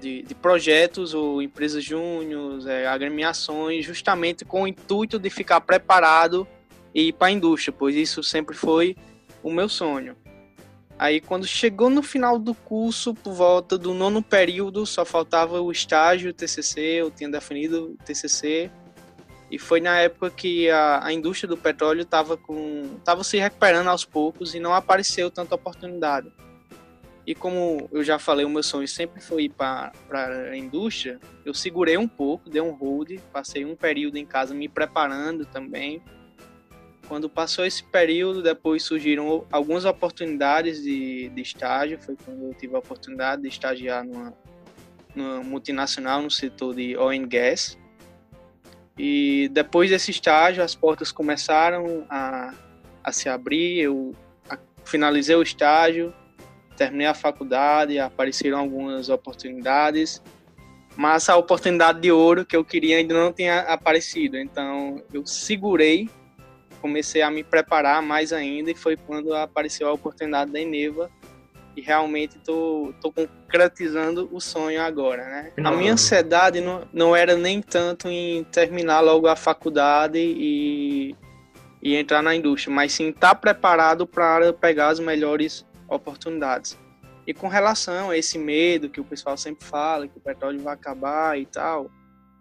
de, 0.00 0.22
de 0.22 0.34
projetos 0.34 1.14
ou 1.14 1.42
empresas 1.42 1.82
júniores, 1.84 2.66
é, 2.66 2.86
agremiações, 2.86 3.84
justamente 3.84 4.44
com 4.44 4.62
o 4.62 4.68
intuito 4.68 5.18
de 5.18 5.30
ficar 5.30 5.60
preparado 5.60 6.46
e 6.94 7.08
ir 7.08 7.12
para 7.12 7.28
a 7.28 7.30
indústria, 7.30 7.74
pois 7.76 7.94
isso 7.94 8.22
sempre 8.22 8.56
foi 8.56 8.96
o 9.42 9.50
meu 9.50 9.68
sonho. 9.68 10.16
Aí 10.98 11.20
quando 11.20 11.46
chegou 11.46 11.90
no 11.90 12.02
final 12.02 12.38
do 12.38 12.54
curso, 12.54 13.14
por 13.14 13.34
volta 13.34 13.76
do 13.76 13.92
nono 13.92 14.22
período, 14.22 14.86
só 14.86 15.04
faltava 15.04 15.60
o 15.60 15.70
estágio, 15.70 16.30
o 16.30 16.32
TCC, 16.32 16.80
eu 16.80 17.10
tinha 17.10 17.28
definido 17.28 17.92
o 17.92 18.04
TCC, 18.04 18.70
e 19.50 19.58
foi 19.58 19.80
na 19.80 19.98
época 20.00 20.30
que 20.30 20.68
a, 20.70 21.04
a 21.04 21.12
indústria 21.12 21.48
do 21.48 21.56
petróleo 21.56 22.02
estava 22.02 22.36
com 22.36 22.98
tava 23.04 23.22
se 23.22 23.38
recuperando 23.38 23.88
aos 23.88 24.04
poucos 24.04 24.54
e 24.54 24.60
não 24.60 24.74
apareceu 24.74 25.30
tanta 25.30 25.54
oportunidade. 25.54 26.32
E 27.26 27.34
como 27.34 27.88
eu 27.90 28.04
já 28.04 28.18
falei, 28.18 28.44
o 28.44 28.48
meu 28.48 28.62
sonho 28.62 28.86
sempre 28.86 29.20
foi 29.20 29.44
ir 29.44 29.48
para 29.48 29.92
a 30.50 30.56
indústria, 30.56 31.18
eu 31.44 31.52
segurei 31.52 31.96
um 31.96 32.06
pouco, 32.06 32.48
dei 32.48 32.62
um 32.62 32.70
hold, 32.70 33.18
passei 33.32 33.64
um 33.64 33.74
período 33.74 34.16
em 34.16 34.24
casa 34.24 34.54
me 34.54 34.68
preparando 34.68 35.44
também 35.44 36.00
quando 37.08 37.28
passou 37.28 37.64
esse 37.64 37.82
período, 37.84 38.42
depois 38.42 38.82
surgiram 38.82 39.46
algumas 39.50 39.84
oportunidades 39.84 40.82
de, 40.82 41.28
de 41.30 41.42
estágio. 41.42 41.98
Foi 42.00 42.16
quando 42.16 42.46
eu 42.46 42.54
tive 42.54 42.74
a 42.74 42.78
oportunidade 42.78 43.42
de 43.42 43.48
estagiar 43.48 44.04
numa, 44.04 44.34
numa 45.14 45.42
multinacional 45.42 46.20
no 46.20 46.30
setor 46.30 46.74
de 46.74 46.96
oil 46.96 47.22
and 47.22 47.28
gas. 47.28 47.78
E 48.98 49.48
depois 49.52 49.90
desse 49.90 50.10
estágio, 50.10 50.62
as 50.62 50.74
portas 50.74 51.12
começaram 51.12 52.06
a, 52.08 52.54
a 53.04 53.12
se 53.12 53.28
abrir. 53.28 53.78
Eu 53.78 54.14
finalizei 54.84 55.36
o 55.36 55.42
estágio, 55.42 56.12
terminei 56.76 57.06
a 57.06 57.14
faculdade, 57.14 57.98
apareceram 57.98 58.58
algumas 58.58 59.08
oportunidades, 59.08 60.22
mas 60.96 61.28
a 61.28 61.36
oportunidade 61.36 62.00
de 62.00 62.12
ouro 62.12 62.44
que 62.44 62.56
eu 62.56 62.64
queria 62.64 62.98
ainda 62.98 63.14
não 63.14 63.32
tinha 63.32 63.60
aparecido. 63.60 64.36
Então 64.36 65.02
eu 65.12 65.26
segurei 65.26 66.08
comecei 66.86 67.20
a 67.20 67.30
me 67.30 67.42
preparar 67.42 68.00
mais 68.00 68.32
ainda 68.32 68.70
e 68.70 68.74
foi 68.74 68.96
quando 68.96 69.34
apareceu 69.34 69.88
a 69.88 69.92
oportunidade 69.92 70.52
da 70.52 70.60
Eneva 70.60 71.10
e 71.76 71.80
realmente 71.80 72.38
tô, 72.38 72.94
tô 73.02 73.12
concretizando 73.12 74.28
o 74.32 74.40
sonho 74.40 74.80
agora, 74.80 75.24
né? 75.24 75.52
A 75.62 75.72
minha 75.72 75.92
ansiedade 75.92 76.60
não, 76.60 76.86
não 76.92 77.14
era 77.14 77.36
nem 77.36 77.60
tanto 77.60 78.08
em 78.08 78.44
terminar 78.44 79.00
logo 79.00 79.26
a 79.26 79.36
faculdade 79.36 80.18
e, 80.18 81.14
e 81.82 81.96
entrar 81.96 82.22
na 82.22 82.34
indústria, 82.34 82.74
mas 82.74 82.92
sim 82.92 83.08
estar 83.08 83.30
tá 83.30 83.34
preparado 83.34 84.06
para 84.06 84.52
pegar 84.52 84.88
as 84.88 85.00
melhores 85.00 85.66
oportunidades. 85.88 86.78
E 87.26 87.34
com 87.34 87.48
relação 87.48 88.10
a 88.10 88.16
esse 88.16 88.38
medo 88.38 88.88
que 88.88 89.00
o 89.00 89.04
pessoal 89.04 89.36
sempre 89.36 89.64
fala, 89.64 90.06
que 90.06 90.16
o 90.16 90.20
petróleo 90.20 90.60
vai 90.60 90.74
acabar 90.74 91.38
e 91.38 91.44
tal, 91.44 91.90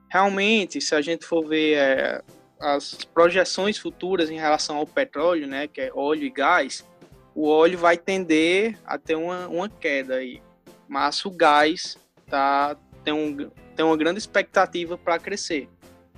realmente, 0.09 0.79
se 0.79 0.93
a 0.93 1.01
gente 1.01 1.25
for 1.25 1.47
ver 1.47 1.77
é, 1.77 2.21
as 2.59 3.03
projeções 3.05 3.77
futuras 3.77 4.29
em 4.29 4.37
relação 4.37 4.77
ao 4.77 4.85
petróleo, 4.85 5.47
né, 5.47 5.67
que 5.67 5.81
é 5.81 5.91
óleo 5.93 6.23
e 6.23 6.29
gás, 6.29 6.85
o 7.33 7.47
óleo 7.49 7.77
vai 7.77 7.97
tender 7.97 8.77
a 8.85 8.97
ter 8.97 9.15
uma, 9.15 9.47
uma 9.47 9.67
queda 9.67 10.15
aí. 10.15 10.41
Mas 10.87 11.25
o 11.25 11.31
gás 11.31 11.97
tá, 12.27 12.77
tem, 13.03 13.13
um, 13.13 13.49
tem 13.75 13.85
uma 13.85 13.97
grande 13.97 14.19
expectativa 14.19 14.97
para 14.97 15.19
crescer. 15.19 15.67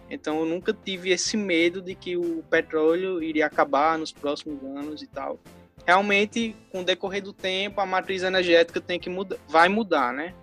Então 0.10 0.40
eu 0.40 0.46
nunca 0.46 0.74
tive 0.74 1.10
esse 1.10 1.36
medo 1.36 1.82
de 1.82 1.96
que 1.96 2.16
o 2.16 2.44
petróleo 2.50 3.22
iria 3.22 3.46
acabar 3.46 3.98
nos 3.98 4.12
próximos 4.12 4.64
anos 4.64 5.02
e 5.02 5.08
tal. 5.08 5.40
Realmente, 5.88 6.54
com 6.70 6.82
o 6.82 6.84
decorrer 6.84 7.24
do 7.24 7.32
tempo, 7.32 7.80
a 7.80 7.86
matriz 7.86 8.22
energética 8.22 8.82
tem 8.82 9.00
que 9.00 9.10
mudar, 9.10 9.38
vai 9.48 9.70
mudar, 9.70 10.14
né? 10.14 10.34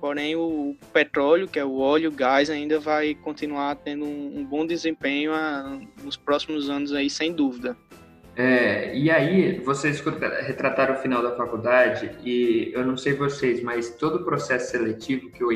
Porém, 0.00 0.36
o 0.36 0.76
petróleo, 0.92 1.48
que 1.48 1.58
é 1.58 1.64
o 1.64 1.78
óleo, 1.78 2.10
o 2.10 2.12
gás, 2.12 2.48
ainda 2.48 2.78
vai 2.78 3.16
continuar 3.16 3.74
tendo 3.74 4.04
um, 4.04 4.46
bom 4.48 4.64
desempenho 4.64 5.32
a, 5.32 5.38
ah, 5.38 5.80
nos 6.04 6.16
próximos 6.16 6.70
anos 6.70 6.92
aí, 6.92 7.10
sem 7.10 7.32
dúvida. 7.32 7.76
É, 8.36 8.96
e 8.96 9.10
aí, 9.10 9.58
vocês 9.58 10.00
retrataram 10.46 10.94
o 10.94 10.98
final 10.98 11.24
da 11.24 11.34
faculdade 11.34 12.12
e 12.24 12.70
eu 12.72 12.86
não 12.86 12.96
sei 12.96 13.14
vocês, 13.14 13.60
mas 13.60 13.90
todo 13.90 14.18
o 14.18 14.24
processo 14.24 14.70
seletivo 14.70 15.28
que 15.32 15.42
eu 15.42 15.50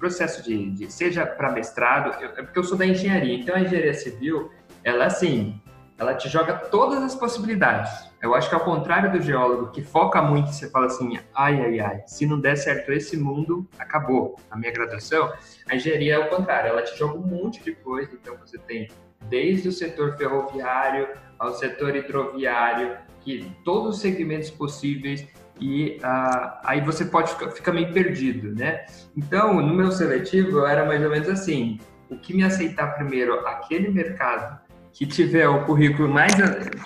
processo 0.00 0.42
de, 0.42 0.70
de 0.70 0.92
seja 0.92 1.24
para 1.24 1.52
mestrado, 1.52 2.20
eu, 2.22 2.30
é 2.30 2.42
porque 2.42 2.58
eu 2.58 2.64
sou 2.64 2.76
da 2.76 2.86
engenharia, 2.86 3.34
então 3.34 3.54
a 3.54 3.60
engenharia 3.60 3.94
civil, 3.94 4.50
ela 4.84 5.06
assim, 5.06 5.60
ela 5.98 6.14
te 6.14 6.28
joga 6.28 6.54
todas 6.54 7.02
as 7.02 7.14
possibilidades. 7.14 7.90
Eu 8.20 8.34
acho 8.34 8.48
que 8.48 8.54
ao 8.54 8.60
contrário 8.60 9.12
do 9.12 9.20
geólogo, 9.20 9.70
que 9.70 9.82
foca 9.82 10.20
muito, 10.20 10.52
você 10.52 10.68
fala 10.70 10.86
assim, 10.86 11.18
ai, 11.34 11.60
ai, 11.60 11.80
ai, 11.80 12.02
se 12.06 12.26
não 12.26 12.38
der 12.38 12.56
certo 12.56 12.92
esse 12.92 13.16
mundo, 13.16 13.66
acabou. 13.78 14.38
A 14.50 14.56
minha 14.56 14.72
graduação, 14.72 15.32
a 15.68 15.74
engenharia 15.74 16.14
é 16.14 16.18
o 16.18 16.28
contrário, 16.28 16.68
ela 16.68 16.82
te 16.82 16.96
joga 16.98 17.18
um 17.18 17.22
monte 17.22 17.62
de 17.62 17.74
coisa, 17.74 18.10
então 18.14 18.36
você 18.36 18.58
tem 18.58 18.88
desde 19.28 19.68
o 19.68 19.72
setor 19.72 20.16
ferroviário 20.16 21.08
ao 21.38 21.54
setor 21.54 21.94
hidroviário, 21.96 22.96
que 23.20 23.50
todos 23.64 23.96
os 23.96 24.00
segmentos 24.00 24.50
possíveis, 24.50 25.26
e 25.58 25.98
uh, 26.02 26.58
aí 26.64 26.80
você 26.82 27.04
pode 27.04 27.32
ficar, 27.32 27.50
ficar 27.50 27.72
meio 27.72 27.92
perdido, 27.92 28.54
né? 28.54 28.84
Então, 29.16 29.54
no 29.54 29.74
meu 29.74 29.90
seletivo, 29.90 30.58
eu 30.58 30.66
era 30.66 30.84
mais 30.84 31.02
ou 31.02 31.10
menos 31.10 31.28
assim, 31.28 31.80
o 32.10 32.16
que 32.16 32.34
me 32.34 32.44
aceitar 32.44 32.94
primeiro 32.94 33.46
aquele 33.46 33.88
mercado 33.88 34.65
que 34.96 35.04
tiver 35.04 35.46
o 35.46 35.62
currículo 35.66 36.08
mais 36.08 36.32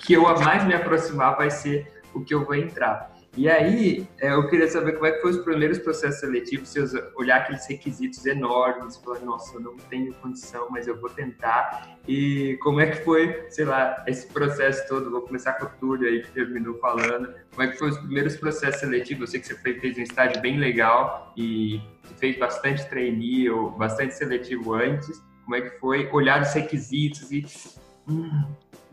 que 0.01 0.13
eu 0.13 0.23
mais 0.39 0.65
me 0.65 0.73
aproximar 0.73 1.37
vai 1.37 1.49
ser 1.49 1.87
o 2.13 2.21
que 2.21 2.33
eu 2.33 2.43
vou 2.43 2.55
entrar. 2.55 3.09
E 3.37 3.49
aí, 3.49 4.05
é, 4.19 4.33
eu 4.33 4.49
queria 4.49 4.67
saber 4.67 4.91
como 4.91 5.05
é 5.05 5.11
que 5.13 5.21
foi 5.21 5.31
os 5.31 5.37
primeiros 5.37 5.79
processos 5.79 6.19
seletivos, 6.19 6.67
se 6.67 6.81
olhar 7.15 7.37
aqueles 7.37 7.65
requisitos 7.65 8.25
enormes, 8.25 8.97
falar, 8.97 9.19
nossa, 9.21 9.55
eu 9.55 9.61
não 9.61 9.77
tenho 9.77 10.13
condição, 10.15 10.67
mas 10.69 10.85
eu 10.85 10.99
vou 10.99 11.09
tentar. 11.09 11.97
E 12.05 12.57
como 12.61 12.81
é 12.81 12.87
que 12.87 13.05
foi, 13.05 13.45
sei 13.49 13.63
lá, 13.63 14.03
esse 14.05 14.27
processo 14.27 14.85
todo? 14.89 15.09
Vou 15.09 15.21
começar 15.21 15.53
com 15.53 15.65
o 15.67 15.69
Túlio 15.79 16.09
aí, 16.09 16.21
que 16.21 16.31
terminou 16.31 16.77
falando. 16.79 17.33
Como 17.51 17.63
é 17.63 17.71
que 17.71 17.79
foi 17.79 17.91
os 17.91 17.97
primeiros 17.99 18.35
processos 18.35 18.81
seletivos? 18.81 19.21
Eu 19.21 19.27
sei 19.27 19.39
que 19.39 19.47
você 19.47 19.79
fez 19.79 19.97
um 19.97 20.01
estágio 20.01 20.41
bem 20.41 20.59
legal 20.59 21.33
e 21.37 21.79
fez 22.17 22.37
bastante 22.37 22.85
trainee 22.89 23.49
ou 23.49 23.71
bastante 23.71 24.13
seletivo 24.13 24.73
antes. 24.73 25.23
Como 25.45 25.55
é 25.55 25.61
que 25.61 25.79
foi 25.79 26.09
olhar 26.11 26.41
os 26.41 26.53
requisitos 26.53 27.31
e 27.31 27.41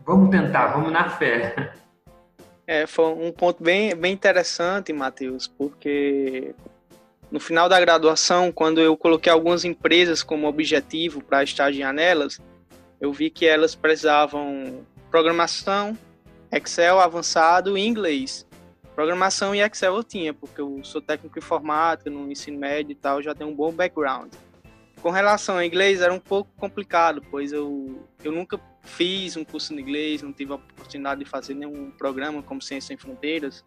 Vamos 0.05 0.29
tentar, 0.29 0.73
vamos 0.73 0.91
na 0.91 1.09
fé. 1.09 1.73
É, 2.65 2.85
foi 2.85 3.05
um 3.05 3.31
ponto 3.31 3.63
bem, 3.63 3.95
bem 3.95 4.13
interessante, 4.13 4.93
Matheus, 4.93 5.47
porque 5.47 6.53
no 7.31 7.39
final 7.39 7.67
da 7.67 7.79
graduação, 7.79 8.51
quando 8.51 8.79
eu 8.79 8.95
coloquei 8.95 9.31
algumas 9.31 9.65
empresas 9.65 10.21
como 10.21 10.47
objetivo 10.47 11.23
para 11.23 11.43
estagiar 11.43 11.93
nelas, 11.93 12.39
eu 12.99 13.11
vi 13.11 13.29
que 13.29 13.45
elas 13.45 13.75
precisavam 13.75 14.85
programação, 15.09 15.97
Excel 16.51 16.99
avançado 16.99 17.77
e 17.77 17.85
inglês. 17.85 18.45
Programação 18.95 19.55
e 19.55 19.61
Excel 19.61 19.95
eu 19.95 20.03
tinha, 20.03 20.33
porque 20.33 20.59
eu 20.59 20.79
sou 20.83 21.01
técnico 21.01 21.39
informático 21.39 22.09
no 22.09 22.31
ensino 22.31 22.59
médio 22.59 22.91
e 22.91 22.95
tal, 22.95 23.21
já 23.21 23.33
tenho 23.33 23.49
um 23.49 23.55
bom 23.55 23.71
background. 23.71 24.33
Com 25.01 25.09
relação 25.09 25.55
ao 25.55 25.63
inglês, 25.63 26.01
era 26.01 26.13
um 26.13 26.19
pouco 26.19 26.51
complicado, 26.57 27.21
pois 27.31 27.53
eu, 27.53 28.05
eu 28.23 28.31
nunca 28.31 28.59
fiz 28.81 29.35
um 29.37 29.43
curso 29.43 29.75
de 29.75 29.81
inglês, 29.81 30.21
não 30.21 30.33
tive 30.33 30.51
a 30.51 30.55
oportunidade 30.55 31.23
de 31.23 31.29
fazer 31.29 31.53
nenhum 31.53 31.91
programa 31.91 32.41
como 32.41 32.61
Ciência 32.61 32.89
Sem 32.89 32.97
Fronteiras, 32.97 33.63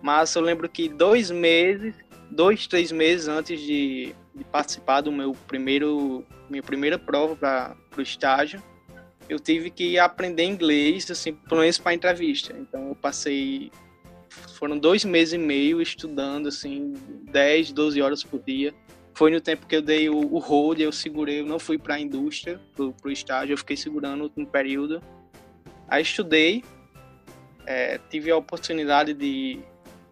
mas 0.00 0.34
eu 0.34 0.42
lembro 0.42 0.68
que 0.68 0.88
dois 0.88 1.30
meses, 1.30 1.94
dois, 2.30 2.66
três 2.66 2.90
meses 2.90 3.28
antes 3.28 3.60
de, 3.60 4.14
de 4.34 4.44
participar 4.44 5.00
do 5.00 5.12
meu 5.12 5.32
primeiro, 5.46 6.24
minha 6.50 6.62
primeira 6.62 6.98
prova 6.98 7.36
para 7.36 7.76
o 7.96 8.02
estágio, 8.02 8.62
eu 9.28 9.38
tive 9.38 9.70
que 9.70 9.98
aprender 9.98 10.44
inglês, 10.44 11.10
assim, 11.10 11.32
pelo 11.32 11.60
menos 11.60 11.78
para 11.78 11.94
entrevista. 11.94 12.54
Então 12.58 12.88
eu 12.88 12.94
passei, 12.94 13.70
foram 14.58 14.76
dois 14.76 15.04
meses 15.04 15.34
e 15.34 15.38
meio 15.38 15.80
estudando, 15.80 16.48
assim, 16.48 16.94
10, 17.30 17.72
12 17.72 18.02
horas 18.02 18.24
por 18.24 18.42
dia 18.42 18.74
foi 19.14 19.30
no 19.30 19.40
tempo 19.40 19.66
que 19.66 19.76
eu 19.76 19.82
dei 19.82 20.08
o, 20.08 20.16
o 20.16 20.38
hold, 20.38 20.80
eu 20.80 20.92
segurei, 20.92 21.40
eu 21.40 21.46
não 21.46 21.58
fui 21.58 21.78
para 21.78 21.94
a 21.94 22.00
indústria, 22.00 22.60
para 22.74 23.08
o 23.08 23.10
estágio, 23.10 23.52
eu 23.52 23.58
fiquei 23.58 23.76
segurando 23.76 24.30
um 24.36 24.44
período. 24.44 25.02
Aí 25.88 26.02
estudei, 26.02 26.64
é, 27.66 27.98
tive 28.10 28.30
a 28.30 28.36
oportunidade 28.36 29.12
de, 29.12 29.60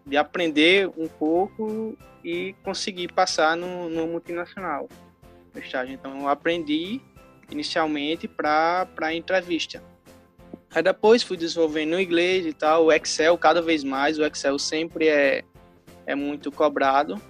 de 0.05 0.17
aprender 0.17 0.89
um 0.97 1.07
pouco 1.07 1.97
e 2.23 2.53
conseguir 2.63 3.11
passar 3.11 3.57
no, 3.57 3.89
no 3.89 4.07
multinacional, 4.07 4.87
no 5.53 5.59
estágio. 5.59 5.93
Então 5.93 6.21
eu 6.21 6.27
aprendi 6.27 7.01
inicialmente 7.49 8.27
para 8.27 8.87
a 9.01 9.13
entrevista. 9.13 9.83
Aí 10.73 10.81
depois 10.81 11.21
fui 11.21 11.35
desenvolvendo 11.35 11.95
o 11.95 11.99
inglês 11.99 12.45
e 12.45 12.53
tal, 12.53 12.85
o 12.85 12.91
Excel 12.93 13.37
cada 13.37 13.61
vez 13.61 13.83
mais, 13.83 14.17
o 14.17 14.23
Excel 14.23 14.57
sempre 14.57 15.07
é, 15.07 15.43
é 16.05 16.15
muito 16.15 16.51
cobrado. 16.51 17.21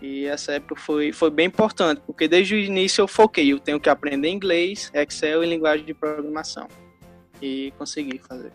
E 0.00 0.26
essa 0.26 0.52
época 0.52 0.76
foi, 0.76 1.12
foi 1.12 1.30
bem 1.30 1.46
importante, 1.46 2.00
porque 2.06 2.26
desde 2.26 2.54
o 2.54 2.58
início 2.58 3.02
eu 3.02 3.08
foquei, 3.08 3.52
eu 3.52 3.58
tenho 3.58 3.78
que 3.78 3.88
aprender 3.88 4.28
inglês, 4.28 4.90
Excel 4.94 5.44
e 5.44 5.46
linguagem 5.48 5.84
de 5.84 5.92
programação. 5.92 6.66
E 7.40 7.72
consegui 7.76 8.18
fazer. 8.18 8.52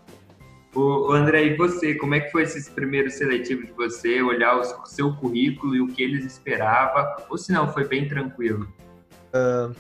O 0.73 1.11
André, 1.11 1.45
e 1.45 1.55
você, 1.55 1.95
como 1.95 2.15
é 2.15 2.19
que 2.19 2.31
foi 2.31 2.43
esses 2.43 2.67
primeiros 2.67 3.13
seletivos 3.13 3.65
de 3.65 3.71
você, 3.71 4.21
olhar 4.21 4.57
o 4.57 4.85
seu 4.85 5.13
currículo 5.15 5.75
e 5.75 5.81
o 5.81 5.87
que 5.87 6.03
eles 6.03 6.25
esperavam, 6.25 7.23
ou 7.29 7.37
se 7.37 7.51
não, 7.51 7.71
foi 7.71 7.87
bem 7.87 8.07
tranquilo? 8.09 8.67
Uh, 9.33 9.73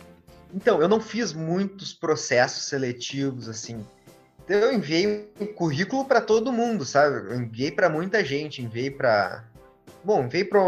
então, 0.53 0.81
eu 0.81 0.87
não 0.87 1.01
fiz 1.01 1.33
muitos 1.33 1.93
processos 1.93 2.63
seletivos, 2.69 3.49
assim, 3.49 3.85
eu 4.47 4.71
enviei 4.71 5.29
o 5.39 5.43
um 5.43 5.47
currículo 5.47 6.05
para 6.05 6.21
todo 6.21 6.51
mundo, 6.51 6.85
sabe? 6.85 7.31
Eu 7.31 7.41
enviei 7.41 7.71
para 7.71 7.89
muita 7.89 8.23
gente, 8.23 8.61
enviei 8.61 8.91
para 8.91 9.43
bom, 10.05 10.23
enviei 10.23 10.45
para 10.45 10.61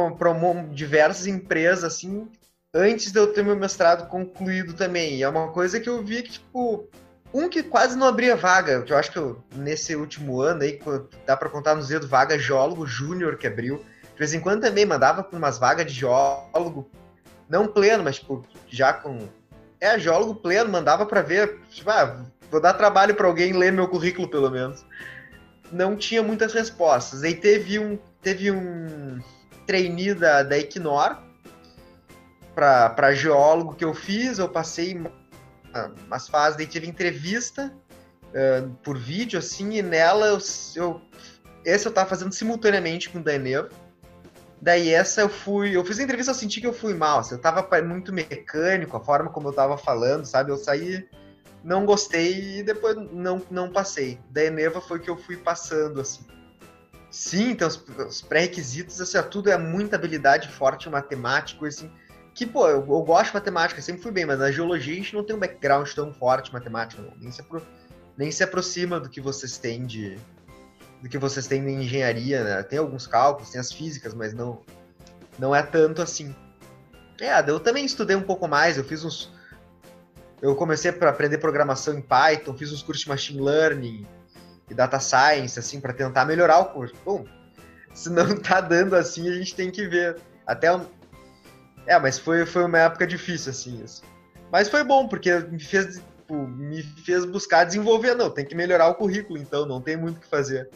diversas 0.71 1.27
empresas 1.27 1.83
assim 1.83 2.27
antes 2.73 3.11
de 3.11 3.19
eu 3.19 3.31
ter 3.31 3.43
meu 3.43 3.55
mestrado 3.55 4.07
concluído 4.09 4.73
também. 4.73 5.15
E 5.15 5.23
é 5.23 5.29
uma 5.29 5.51
coisa 5.51 5.79
que 5.79 5.89
eu 5.89 6.03
vi 6.03 6.23
que 6.23 6.31
tipo 6.31 6.87
um 7.33 7.49
que 7.49 7.61
quase 7.61 7.97
não 7.97 8.07
abria 8.07 8.35
vaga, 8.35 8.81
que 8.81 8.91
eu 8.91 8.97
acho 8.97 9.11
que 9.11 9.17
eu, 9.17 9.43
nesse 9.55 9.95
último 9.95 10.41
ano 10.41 10.63
aí, 10.63 10.79
dá 11.25 11.35
para 11.35 11.49
contar 11.49 11.75
nos 11.75 11.89
dedos, 11.89 12.07
vaga 12.07 12.39
geólogo 12.39 12.85
júnior 12.85 13.37
que 13.37 13.47
abriu. 13.47 13.83
De 14.13 14.19
vez 14.19 14.33
em 14.33 14.39
quando 14.39 14.61
também 14.61 14.85
mandava 14.85 15.23
com 15.23 15.35
umas 15.35 15.59
vagas 15.59 15.85
de 15.85 15.93
geólogo, 15.99 16.89
não 17.49 17.67
pleno, 17.67 18.03
mas 18.03 18.17
tipo, 18.19 18.45
já 18.67 18.93
com. 18.93 19.27
É, 19.79 19.99
geólogo 19.99 20.35
pleno, 20.35 20.71
mandava 20.71 21.05
para 21.05 21.21
ver, 21.21 21.59
tipo, 21.69 21.89
ah, 21.91 22.25
vou 22.49 22.59
dar 22.59 22.73
trabalho 22.73 23.13
para 23.13 23.27
alguém 23.27 23.53
ler 23.53 23.71
meu 23.71 23.87
currículo, 23.87 24.27
pelo 24.27 24.49
menos. 24.49 24.83
Não 25.71 25.95
tinha 25.95 26.23
muitas 26.23 26.53
respostas. 26.53 27.23
Aí 27.23 27.35
teve 27.35 27.79
um, 27.79 27.97
teve 28.21 28.51
um 28.51 29.19
trainee 29.65 30.13
da, 30.13 30.43
da 30.43 30.57
Equinor 30.57 31.17
para 32.55 33.13
geólogo 33.13 33.75
que 33.75 33.85
eu 33.85 33.93
fiz, 33.93 34.39
eu 34.39 34.49
passei 34.49 34.99
umas 36.07 36.27
fases, 36.27 36.57
daí 36.57 36.65
tive 36.65 36.87
entrevista 36.87 37.71
uh, 38.29 38.69
por 38.81 38.97
vídeo, 38.97 39.37
assim, 39.37 39.75
e 39.75 39.81
nela 39.83 40.25
eu, 40.25 40.39
eu 40.75 41.01
esse 41.63 41.85
eu 41.85 41.91
tava 41.91 42.09
fazendo 42.09 42.31
simultaneamente 42.31 43.09
com 43.09 43.19
o 43.19 43.23
Daenerys. 43.23 43.71
Daí 44.61 44.89
essa 44.89 45.21
eu 45.21 45.29
fui. 45.29 45.75
Eu 45.75 45.85
fiz 45.85 45.99
a 45.99 46.03
entrevista, 46.03 46.31
eu 46.31 46.35
senti 46.35 46.61
que 46.61 46.65
eu 46.65 46.73
fui 46.73 46.93
mal. 46.93 47.19
Assim, 47.19 47.35
eu 47.35 47.41
tava 47.41 47.67
muito 47.81 48.11
mecânico, 48.13 48.97
a 48.97 48.99
forma 48.99 49.29
como 49.29 49.49
eu 49.49 49.53
tava 49.53 49.77
falando, 49.77 50.25
sabe? 50.25 50.49
Eu 50.49 50.57
saí 50.57 51.07
não 51.67 51.85
gostei 51.85 52.59
e 52.59 52.63
depois 52.63 52.95
não, 53.11 53.41
não 53.51 53.69
passei. 53.69 54.17
Da 54.29 54.41
Eneva 54.41 54.79
foi 54.79 54.99
que 54.99 55.09
eu 55.09 55.17
fui 55.17 55.35
passando, 55.35 55.99
assim. 55.99 56.25
Sim, 57.11 57.51
então 57.51 57.67
os, 57.67 57.83
os 58.07 58.21
pré-requisitos, 58.21 59.01
assim, 59.01 59.17
ó, 59.17 59.21
tudo 59.21 59.49
é 59.49 59.57
muita 59.57 59.97
habilidade 59.97 60.47
forte 60.47 60.89
matemático, 60.89 61.65
assim. 61.65 61.91
Que, 62.33 62.45
pô, 62.45 62.69
eu, 62.69 62.77
eu, 62.77 63.03
gosto 63.03 63.31
de 63.31 63.33
matemática, 63.33 63.81
sempre 63.81 64.01
fui 64.01 64.13
bem, 64.13 64.25
mas 64.25 64.39
na 64.39 64.49
geologia 64.49 64.93
a 64.93 64.97
gente 64.97 65.13
não 65.13 65.25
tem 65.25 65.35
um 65.35 65.39
background 65.39 65.91
tão 65.91 66.13
forte 66.13 66.53
matemático, 66.53 67.01
não. 67.01 67.11
Nem 67.17 67.31
se, 67.31 67.41
apro 67.41 67.61
nem 68.15 68.31
se 68.31 68.43
aproxima 68.43 68.97
do 68.97 69.09
que 69.09 69.19
vocês 69.19 69.57
têm 69.57 69.85
de. 69.85 70.17
do 71.01 71.09
que 71.09 71.17
vocês 71.17 71.47
têm 71.47 71.67
em 71.67 71.83
engenharia, 71.83 72.45
né? 72.45 72.63
Tem 72.63 72.79
alguns 72.79 73.05
cálculos, 73.07 73.49
tem 73.49 73.59
as 73.59 73.73
físicas, 73.73 74.13
mas 74.13 74.33
não, 74.33 74.61
não 75.37 75.53
é 75.53 75.61
tanto 75.61 76.01
assim. 76.01 76.33
É, 77.19 77.37
eu 77.49 77.59
também 77.59 77.83
estudei 77.83 78.15
um 78.15 78.23
pouco 78.23 78.47
mais, 78.47 78.77
eu 78.77 78.85
fiz 78.85 79.03
uns, 79.03 79.33
eu 80.41 80.55
comecei 80.55 80.91
para 80.91 81.09
aprender 81.09 81.37
programação 81.39 81.97
em 81.97 82.01
Python, 82.01 82.55
fiz 82.55 82.71
uns 82.71 82.83
cursos 82.83 83.03
de 83.03 83.09
machine 83.09 83.41
learning 83.41 84.05
e 84.69 84.73
data 84.73 84.99
science, 84.99 85.57
assim, 85.57 85.79
para 85.79 85.93
tentar 85.93 86.25
melhorar 86.25 86.59
o 86.59 86.65
curso. 86.65 86.95
Bom, 87.03 87.25
se 87.93 88.09
não 88.09 88.37
tá 88.37 88.61
dando 88.61 88.95
assim, 88.95 89.29
a 89.29 89.33
gente 89.33 89.55
tem 89.55 89.71
que 89.71 89.87
ver. 89.87 90.17
Até 90.45 90.67
é, 91.87 91.97
mas 91.97 92.19
foi, 92.19 92.45
foi 92.45 92.65
uma 92.65 92.79
época 92.79 93.07
difícil, 93.07 93.51
assim, 93.51 93.81
isso. 93.83 94.03
Mas 94.51 94.69
foi 94.69 94.83
bom, 94.83 95.07
porque 95.07 95.33
me 95.39 95.59
fez, 95.59 95.95
tipo, 95.95 96.35
me 96.47 96.83
fez 96.83 97.25
buscar 97.25 97.63
desenvolver. 97.63 98.13
Não, 98.13 98.29
tem 98.29 98.45
que 98.45 98.53
melhorar 98.53 98.89
o 98.89 98.95
currículo, 98.95 99.39
então, 99.39 99.65
não 99.65 99.81
tem 99.81 99.95
muito 99.95 100.17
o 100.17 100.19
que 100.19 100.27
fazer. 100.27 100.69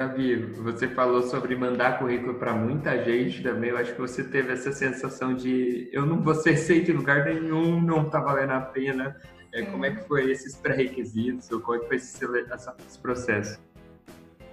Davi, 0.00 0.34
você 0.34 0.88
falou 0.88 1.20
sobre 1.20 1.54
mandar 1.54 1.98
currículo 1.98 2.32
para 2.36 2.54
muita 2.54 3.04
gente 3.04 3.42
também. 3.42 3.68
Eu 3.68 3.76
acho 3.76 3.92
que 3.92 4.00
você 4.00 4.24
teve 4.24 4.50
essa 4.50 4.72
sensação 4.72 5.34
de 5.34 5.90
eu 5.92 6.06
não 6.06 6.22
vou 6.22 6.34
ser 6.34 6.54
aceito 6.54 6.90
em 6.90 6.94
lugar 6.94 7.26
nenhum, 7.26 7.78
não 7.78 8.06
está 8.06 8.18
valendo 8.18 8.52
a 8.52 8.62
pena. 8.62 9.14
É, 9.52 9.60
como 9.60 9.84
é 9.84 9.94
que 9.94 10.08
foi 10.08 10.30
esses 10.30 10.56
pré-requisitos? 10.56 11.50
Ou 11.50 11.60
como 11.60 11.76
é 11.76 11.80
que 11.80 11.86
foi 11.86 11.96
esse, 11.96 12.18
esse 12.24 12.98
processo? 12.98 13.60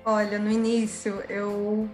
Olha, 0.03 0.37
no 0.37 0.51
início 0.51 1.23
eu, 1.29 1.87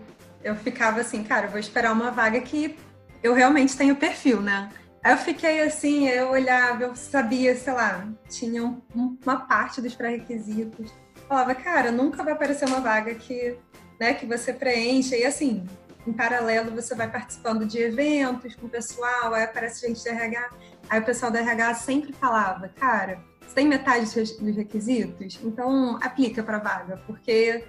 eu 0.43 0.55
ficava 0.55 1.01
assim, 1.01 1.23
cara, 1.23 1.45
eu 1.45 1.51
vou 1.51 1.59
esperar 1.59 1.93
uma 1.93 2.09
vaga 2.09 2.41
que 2.41 2.75
eu 3.21 3.35
realmente 3.35 3.77
tenho 3.77 3.95
perfil, 3.95 4.41
né? 4.41 4.71
Aí 5.03 5.13
eu 5.13 5.17
fiquei 5.17 5.61
assim, 5.61 6.07
eu 6.07 6.31
olhava, 6.31 6.81
eu 6.81 6.95
sabia, 6.95 7.55
sei 7.55 7.73
lá, 7.73 8.07
tinha 8.27 8.63
um, 8.63 8.81
uma 9.23 9.41
parte 9.45 9.79
dos 9.79 9.93
pré-requisitos 9.93 11.02
falava, 11.27 11.55
cara, 11.55 11.91
nunca 11.91 12.23
vai 12.23 12.33
aparecer 12.33 12.65
uma 12.65 12.79
vaga 12.79 13.13
que, 13.15 13.57
né, 13.99 14.13
que 14.13 14.25
você 14.25 14.53
preencha. 14.53 15.15
E 15.15 15.25
assim, 15.25 15.65
em 16.05 16.13
paralelo, 16.13 16.71
você 16.71 16.93
vai 16.95 17.09
participando 17.09 17.65
de 17.65 17.79
eventos 17.79 18.55
com 18.55 18.65
o 18.67 18.69
pessoal, 18.69 19.33
aí 19.33 19.43
aparece 19.43 19.87
gente 19.87 20.03
do 20.03 20.09
RH. 20.09 20.49
Aí 20.89 20.99
o 20.99 21.05
pessoal 21.05 21.31
do 21.31 21.37
RH 21.37 21.75
sempre 21.75 22.13
falava, 22.13 22.67
cara, 22.69 23.19
você 23.41 23.55
tem 23.55 23.67
metade 23.67 24.05
dos 24.13 24.55
requisitos? 24.55 25.39
Então 25.43 25.97
aplica 26.01 26.43
para 26.43 26.57
vaga, 26.57 26.97
porque, 27.07 27.63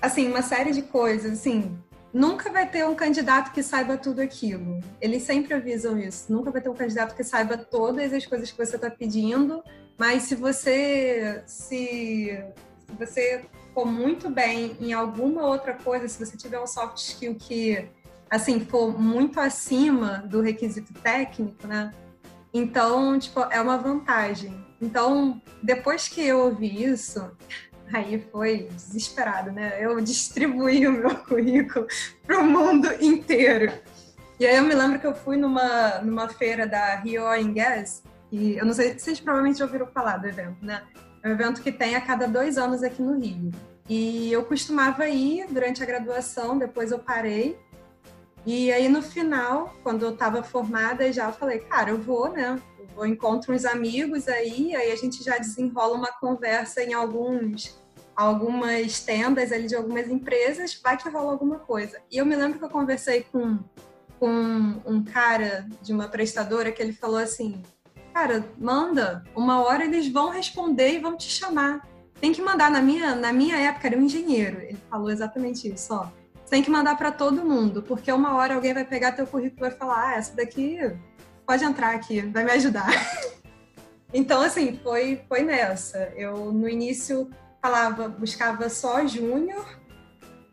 assim, 0.00 0.28
uma 0.28 0.42
série 0.42 0.72
de 0.72 0.82
coisas, 0.82 1.32
assim, 1.32 1.78
nunca 2.12 2.50
vai 2.50 2.68
ter 2.68 2.86
um 2.86 2.94
candidato 2.94 3.52
que 3.52 3.62
saiba 3.62 3.96
tudo 3.98 4.20
aquilo. 4.20 4.80
Eles 5.00 5.22
sempre 5.22 5.52
avisam 5.52 5.98
isso. 5.98 6.32
Nunca 6.32 6.50
vai 6.50 6.62
ter 6.62 6.70
um 6.70 6.74
candidato 6.74 7.14
que 7.14 7.22
saiba 7.22 7.58
todas 7.58 8.12
as 8.12 8.24
coisas 8.24 8.50
que 8.50 8.56
você 8.56 8.76
está 8.76 8.90
pedindo, 8.90 9.62
mas 9.98 10.22
se 10.22 10.34
você 10.34 11.42
se 11.46 12.42
se 12.86 12.92
você 12.98 13.44
for 13.74 13.84
muito 13.84 14.30
bem 14.30 14.76
em 14.80 14.92
alguma 14.92 15.46
outra 15.46 15.74
coisa, 15.74 16.08
se 16.08 16.24
você 16.24 16.36
tiver 16.36 16.60
um 16.60 16.66
soft 16.66 16.98
skill 16.98 17.34
que, 17.34 17.88
assim, 18.30 18.60
for 18.60 18.98
muito 18.98 19.38
acima 19.38 20.24
do 20.26 20.40
requisito 20.40 20.94
técnico, 20.94 21.66
né? 21.66 21.92
Então, 22.54 23.18
tipo, 23.18 23.40
é 23.50 23.60
uma 23.60 23.76
vantagem. 23.76 24.64
Então, 24.80 25.40
depois 25.62 26.08
que 26.08 26.22
eu 26.22 26.40
ouvi 26.40 26.84
isso, 26.84 27.30
aí 27.92 28.24
foi 28.32 28.68
desesperado, 28.72 29.52
né? 29.52 29.76
Eu 29.78 30.00
distribuí 30.00 30.86
o 30.86 30.92
meu 30.92 31.16
currículo 31.16 31.86
para 32.26 32.38
o 32.38 32.44
mundo 32.44 32.88
inteiro. 33.00 33.72
E 34.38 34.46
aí 34.46 34.56
eu 34.56 34.62
me 34.62 34.74
lembro 34.74 34.98
que 34.98 35.06
eu 35.06 35.14
fui 35.14 35.36
numa, 35.36 35.98
numa 36.00 36.28
feira 36.28 36.66
da 36.66 36.96
Rio 36.96 37.24
Oil 37.24 37.52
Gas, 37.54 38.02
e 38.30 38.56
eu 38.56 38.66
não 38.66 38.74
sei, 38.74 38.98
vocês 38.98 39.20
provavelmente 39.20 39.58
já 39.58 39.64
ouviram 39.64 39.86
falar 39.86 40.18
do 40.18 40.26
evento, 40.26 40.64
né? 40.64 40.82
É 41.26 41.28
um 41.28 41.32
evento 41.32 41.60
que 41.60 41.72
tem 41.72 41.96
a 41.96 42.00
cada 42.00 42.28
dois 42.28 42.56
anos 42.56 42.84
aqui 42.84 43.02
no 43.02 43.18
Rio. 43.18 43.50
E 43.88 44.30
eu 44.30 44.44
costumava 44.44 45.08
ir 45.08 45.48
durante 45.48 45.82
a 45.82 45.86
graduação, 45.86 46.56
depois 46.56 46.92
eu 46.92 47.00
parei. 47.00 47.58
E 48.46 48.70
aí 48.70 48.88
no 48.88 49.02
final, 49.02 49.74
quando 49.82 50.04
eu 50.04 50.12
estava 50.12 50.44
formada, 50.44 51.12
já 51.12 51.32
falei, 51.32 51.58
cara, 51.58 51.90
eu 51.90 51.98
vou, 51.98 52.30
né? 52.30 52.62
Eu 52.78 52.86
vou 52.94 53.04
encontro 53.04 53.52
uns 53.52 53.64
amigos 53.64 54.28
aí, 54.28 54.76
aí 54.76 54.92
a 54.92 54.94
gente 54.94 55.24
já 55.24 55.36
desenrola 55.36 55.96
uma 55.96 56.12
conversa 56.12 56.80
em 56.80 56.94
alguns 56.94 57.76
algumas 58.14 59.00
tendas 59.00 59.50
ali 59.50 59.66
de 59.66 59.74
algumas 59.74 60.08
empresas, 60.08 60.80
vai 60.80 60.96
que 60.96 61.08
rola 61.08 61.32
alguma 61.32 61.58
coisa. 61.58 62.00
E 62.08 62.18
eu 62.18 62.24
me 62.24 62.36
lembro 62.36 62.60
que 62.60 62.64
eu 62.64 62.70
conversei 62.70 63.26
com, 63.32 63.58
com 64.20 64.80
um 64.86 65.02
cara 65.02 65.68
de 65.82 65.92
uma 65.92 66.06
prestadora 66.06 66.70
que 66.70 66.80
ele 66.80 66.92
falou 66.92 67.18
assim: 67.18 67.60
cara, 68.16 68.42
manda. 68.58 69.22
Uma 69.34 69.62
hora 69.62 69.84
eles 69.84 70.08
vão 70.08 70.30
responder 70.30 70.94
e 70.94 70.98
vão 70.98 71.18
te 71.18 71.28
chamar. 71.28 71.86
Tem 72.18 72.32
que 72.32 72.40
mandar. 72.40 72.70
Na 72.70 72.80
minha, 72.80 73.14
na 73.14 73.30
minha 73.30 73.58
época, 73.58 73.88
era 73.88 73.98
um 73.98 74.02
engenheiro. 74.02 74.58
Ele 74.62 74.78
falou 74.88 75.10
exatamente 75.10 75.68
isso, 75.68 75.92
ó. 75.92 76.08
Tem 76.48 76.62
que 76.62 76.70
mandar 76.70 76.96
para 76.96 77.12
todo 77.12 77.44
mundo, 77.44 77.82
porque 77.82 78.10
uma 78.10 78.34
hora 78.36 78.54
alguém 78.54 78.72
vai 78.72 78.84
pegar 78.84 79.12
teu 79.12 79.26
currículo 79.26 79.66
e 79.66 79.68
vai 79.68 79.78
falar: 79.78 80.08
ah, 80.08 80.14
essa 80.16 80.34
daqui 80.34 80.78
pode 81.46 81.62
entrar 81.62 81.94
aqui, 81.94 82.22
vai 82.22 82.42
me 82.42 82.52
ajudar. 82.52 82.88
então, 84.14 84.40
assim, 84.40 84.80
foi, 84.82 85.20
foi 85.28 85.42
nessa. 85.42 86.10
Eu, 86.16 86.52
no 86.52 86.66
início, 86.68 87.28
falava, 87.60 88.08
buscava 88.08 88.70
só 88.70 89.06
júnior, 89.06 89.66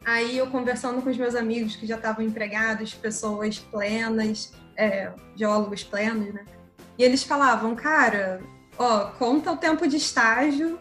Aí 0.05 0.37
eu 0.37 0.47
conversando 0.47 1.01
com 1.01 1.09
os 1.09 1.15
meus 1.15 1.33
amigos 1.33 1.77
que 1.77 1.87
já 1.87 1.95
estavam 1.95 2.25
empregados, 2.25 2.93
pessoas 2.93 3.57
plenas, 3.57 4.51
é, 4.75 5.13
geólogos 5.33 5.81
plenos, 5.81 6.33
né? 6.33 6.43
E 6.97 7.03
eles 7.03 7.23
falavam, 7.23 7.75
cara, 7.75 8.41
ó, 8.77 9.05
conta 9.11 9.51
o 9.51 9.57
tempo 9.57 9.87
de 9.87 9.97
estágio, 9.97 10.79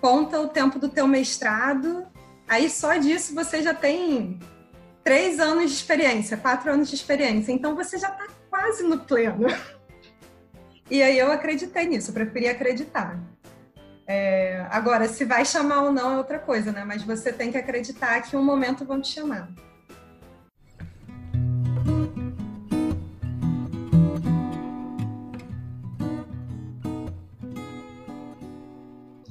conta 0.00 0.40
o 0.40 0.48
tempo 0.48 0.78
do 0.78 0.88
teu 0.88 1.06
mestrado, 1.06 2.06
aí 2.48 2.68
só 2.70 2.96
disso 2.96 3.34
você 3.34 3.62
já 3.62 3.74
tem 3.74 4.40
três 5.04 5.38
anos 5.38 5.70
de 5.70 5.76
experiência, 5.76 6.36
quatro 6.36 6.72
anos 6.72 6.88
de 6.88 6.94
experiência, 6.94 7.52
então 7.52 7.74
você 7.74 7.98
já 7.98 8.08
está 8.08 8.26
quase 8.48 8.82
no 8.82 8.98
pleno. 8.98 9.46
E 10.90 11.02
aí 11.02 11.18
eu 11.18 11.32
acreditei 11.32 11.86
nisso, 11.86 12.10
eu 12.10 12.14
preferi 12.14 12.48
acreditar. 12.48 13.18
É, 14.06 14.66
agora, 14.70 15.08
se 15.08 15.24
vai 15.24 15.44
chamar 15.44 15.84
ou 15.84 15.92
não 15.92 16.12
é 16.12 16.16
outra 16.16 16.38
coisa, 16.38 16.72
né? 16.72 16.84
Mas 16.84 17.02
você 17.02 17.32
tem 17.32 17.50
que 17.50 17.56
acreditar 17.56 18.20
que 18.20 18.36
um 18.36 18.44
momento 18.44 18.84
vão 18.84 19.00
te 19.00 19.08
chamar. 19.08 19.48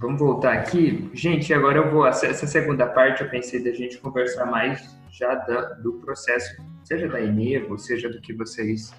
Vamos 0.01 0.19
voltar 0.19 0.53
aqui. 0.53 1.11
Gente, 1.13 1.53
agora 1.53 1.77
eu 1.77 1.91
vou. 1.91 2.07
Essa 2.07 2.47
segunda 2.47 2.87
parte 2.87 3.21
eu 3.21 3.29
pensei 3.29 3.63
da 3.63 3.71
gente 3.71 3.99
conversar 3.99 4.47
mais 4.47 4.97
já 5.11 5.35
do 5.35 5.93
processo, 6.03 6.59
seja 6.83 7.07
da 7.07 7.21
Enevo, 7.21 7.77
seja 7.77 8.09
do 8.09 8.19
que 8.19 8.33
vocês 8.33 8.91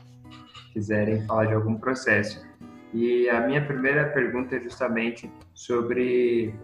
quiserem 0.72 1.26
falar 1.26 1.46
de 1.46 1.54
algum 1.54 1.74
processo. 1.74 2.46
E 2.94 3.28
a 3.28 3.40
minha 3.40 3.66
primeira 3.66 4.10
pergunta 4.10 4.54
é 4.54 4.60
justamente 4.60 5.28
sobre 5.52 6.54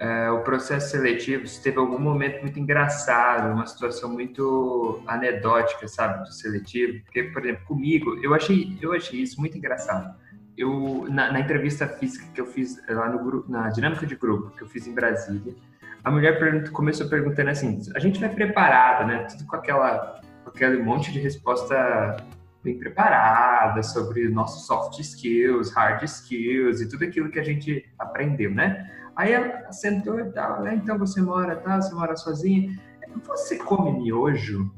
uh, 0.00 0.34
o 0.34 0.44
processo 0.44 0.92
seletivo, 0.92 1.48
se 1.48 1.60
teve 1.60 1.78
algum 1.78 1.98
momento 1.98 2.42
muito 2.42 2.60
engraçado, 2.60 3.52
uma 3.52 3.66
situação 3.66 4.12
muito 4.12 5.02
anedótica, 5.04 5.88
sabe, 5.88 6.28
do 6.28 6.32
seletivo. 6.32 7.02
Porque, 7.06 7.24
por 7.24 7.44
exemplo, 7.44 7.64
comigo, 7.66 8.16
eu 8.22 8.34
achei, 8.34 8.78
eu 8.80 8.92
achei 8.92 9.20
isso 9.20 9.40
muito 9.40 9.58
engraçado. 9.58 10.14
Eu, 10.56 11.06
na, 11.08 11.32
na 11.32 11.40
entrevista 11.40 11.86
física 11.86 12.26
que 12.32 12.40
eu 12.40 12.46
fiz 12.46 12.80
lá 12.88 13.08
no 13.08 13.44
na 13.48 13.68
dinâmica 13.70 14.06
de 14.06 14.16
grupo 14.16 14.50
que 14.50 14.62
eu 14.62 14.68
fiz 14.68 14.86
em 14.86 14.92
Brasília, 14.92 15.54
a 16.02 16.10
mulher 16.10 16.70
começou 16.72 17.08
perguntando 17.08 17.50
assim: 17.50 17.80
a 17.94 17.98
gente 17.98 18.20
vai 18.20 18.28
preparado, 18.28 19.06
né? 19.06 19.24
Tudo 19.24 19.46
com 19.46 19.56
aquela, 19.56 20.20
com 20.44 20.50
aquele 20.50 20.82
monte 20.82 21.12
de 21.12 21.20
resposta 21.20 22.16
bem 22.62 22.78
preparada 22.78 23.82
sobre 23.82 24.28
nossos 24.28 24.66
soft 24.66 24.98
skills, 24.98 25.72
hard 25.72 26.02
skills 26.02 26.80
e 26.80 26.88
tudo 26.88 27.04
aquilo 27.04 27.30
que 27.30 27.38
a 27.38 27.44
gente 27.44 27.88
aprendeu, 27.98 28.50
né? 28.50 28.90
Aí 29.16 29.32
ela 29.32 29.72
sentou 29.72 30.20
e 30.20 30.30
tal, 30.32 30.62
né? 30.62 30.74
Então 30.74 30.98
você 30.98 31.20
mora, 31.20 31.56
tá? 31.56 31.80
Você 31.80 31.94
mora 31.94 32.16
sozinha. 32.16 32.78
Você 33.26 33.56
come 33.56 33.92
miojo? 34.02 34.70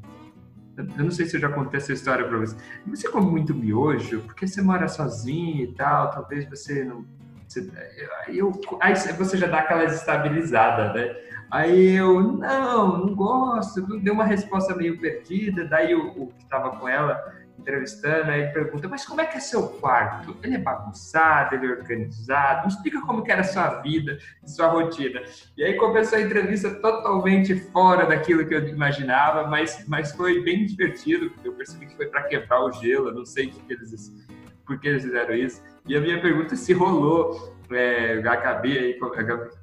Eu 0.77 1.03
não 1.03 1.11
sei 1.11 1.25
se 1.25 1.35
eu 1.35 1.41
já 1.41 1.49
contei 1.49 1.79
essa 1.79 1.93
história 1.93 2.27
para 2.27 2.37
você. 2.37 2.55
Você 2.87 3.09
come 3.09 3.29
muito 3.29 3.53
miojo 3.53 4.21
porque 4.21 4.47
você 4.47 4.61
mora 4.61 4.87
sozinho 4.87 5.63
e 5.63 5.73
tal. 5.73 6.09
Talvez 6.09 6.49
você 6.49 6.83
não. 6.83 7.05
Você, 7.47 7.69
eu, 8.29 8.51
aí 8.79 8.95
você 8.95 9.37
já 9.37 9.47
dá 9.47 9.59
aquela 9.59 9.85
desestabilizada, 9.85 10.93
né? 10.93 11.15
Aí 11.51 11.95
eu, 11.95 12.19
não, 12.19 12.97
não 13.05 13.15
gosto. 13.15 13.81
Deu 13.99 14.13
uma 14.13 14.25
resposta 14.25 14.75
meio 14.75 14.99
perdida. 14.99 15.65
Daí 15.65 15.93
o, 15.93 16.23
o 16.23 16.27
que 16.27 16.43
estava 16.43 16.71
com 16.71 16.89
ela 16.89 17.21
entrevistando, 17.57 18.31
aí 18.31 18.47
pergunta, 18.47 18.87
mas 18.87 19.05
como 19.05 19.21
é 19.21 19.25
que 19.25 19.37
é 19.37 19.39
seu 19.39 19.67
quarto? 19.67 20.35
Ele 20.43 20.55
é 20.55 20.57
bagunçado, 20.57 21.55
ele 21.55 21.67
é 21.67 21.71
organizado? 21.71 22.67
Explica 22.67 23.01
como 23.01 23.23
que 23.23 23.31
era 23.31 23.41
a 23.41 23.45
sua 23.45 23.81
vida, 23.81 24.17
sua 24.45 24.67
rotina. 24.67 25.21
E 25.57 25.63
aí 25.63 25.75
começou 25.75 26.17
a 26.17 26.21
entrevista 26.21 26.69
totalmente 26.69 27.55
fora 27.55 28.05
daquilo 28.05 28.45
que 28.45 28.53
eu 28.53 28.67
imaginava, 28.67 29.47
mas, 29.47 29.85
mas 29.87 30.11
foi 30.11 30.41
bem 30.41 30.65
divertido, 30.65 31.29
porque 31.31 31.47
eu 31.47 31.53
percebi 31.53 31.85
que 31.85 31.95
foi 31.95 32.07
para 32.07 32.23
quebrar 32.23 32.63
o 32.63 32.71
gelo, 32.71 33.13
não 33.13 33.25
sei 33.25 33.47
que 33.47 33.61
eles, 33.71 34.11
por 34.65 34.79
que 34.79 34.87
eles 34.87 35.03
fizeram 35.03 35.35
isso. 35.35 35.61
E 35.87 35.95
a 35.95 36.01
minha 36.01 36.21
pergunta 36.21 36.53
é 36.53 36.57
se 36.57 36.73
rolou 36.73 37.53
é, 37.71 38.21
a 38.27 38.35
Gabi 38.35 38.77
aí 38.77 38.99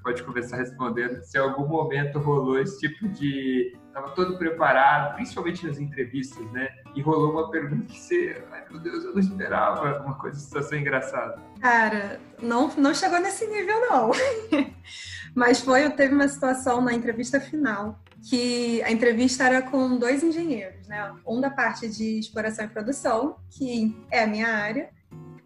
pode 0.02 0.22
começar 0.22 0.56
respondendo 0.56 1.22
se 1.22 1.38
em 1.38 1.40
algum 1.40 1.66
momento 1.66 2.18
rolou 2.18 2.58
esse 2.58 2.78
tipo 2.80 3.08
de. 3.08 3.76
Estava 3.86 4.10
todo 4.10 4.38
preparado, 4.38 5.14
principalmente 5.16 5.66
nas 5.66 5.78
entrevistas, 5.78 6.44
né? 6.52 6.68
E 6.94 7.00
rolou 7.00 7.32
uma 7.32 7.50
pergunta 7.50 7.86
que 7.86 7.98
você. 7.98 8.42
Ai 8.50 8.64
meu 8.70 8.80
Deus, 8.80 9.04
eu 9.04 9.12
não 9.12 9.20
esperava. 9.20 10.00
Uma 10.00 10.14
coisa, 10.18 10.38
situação 10.38 10.78
engraçada. 10.78 11.40
Cara, 11.60 12.20
não, 12.42 12.68
não 12.76 12.94
chegou 12.94 13.20
nesse 13.20 13.46
nível, 13.46 13.80
não. 13.88 14.10
Mas 15.34 15.60
foi, 15.60 15.88
teve 15.90 16.14
uma 16.14 16.28
situação 16.28 16.80
na 16.80 16.92
entrevista 16.92 17.40
final 17.40 17.98
que 18.28 18.82
a 18.82 18.90
entrevista 18.90 19.44
era 19.44 19.62
com 19.62 19.96
dois 19.96 20.22
engenheiros, 20.22 20.86
né? 20.88 21.14
Um 21.26 21.40
da 21.40 21.48
parte 21.48 21.88
de 21.88 22.18
exploração 22.18 22.64
e 22.64 22.68
produção, 22.68 23.36
que 23.50 23.96
é 24.10 24.24
a 24.24 24.26
minha 24.26 24.48
área, 24.48 24.90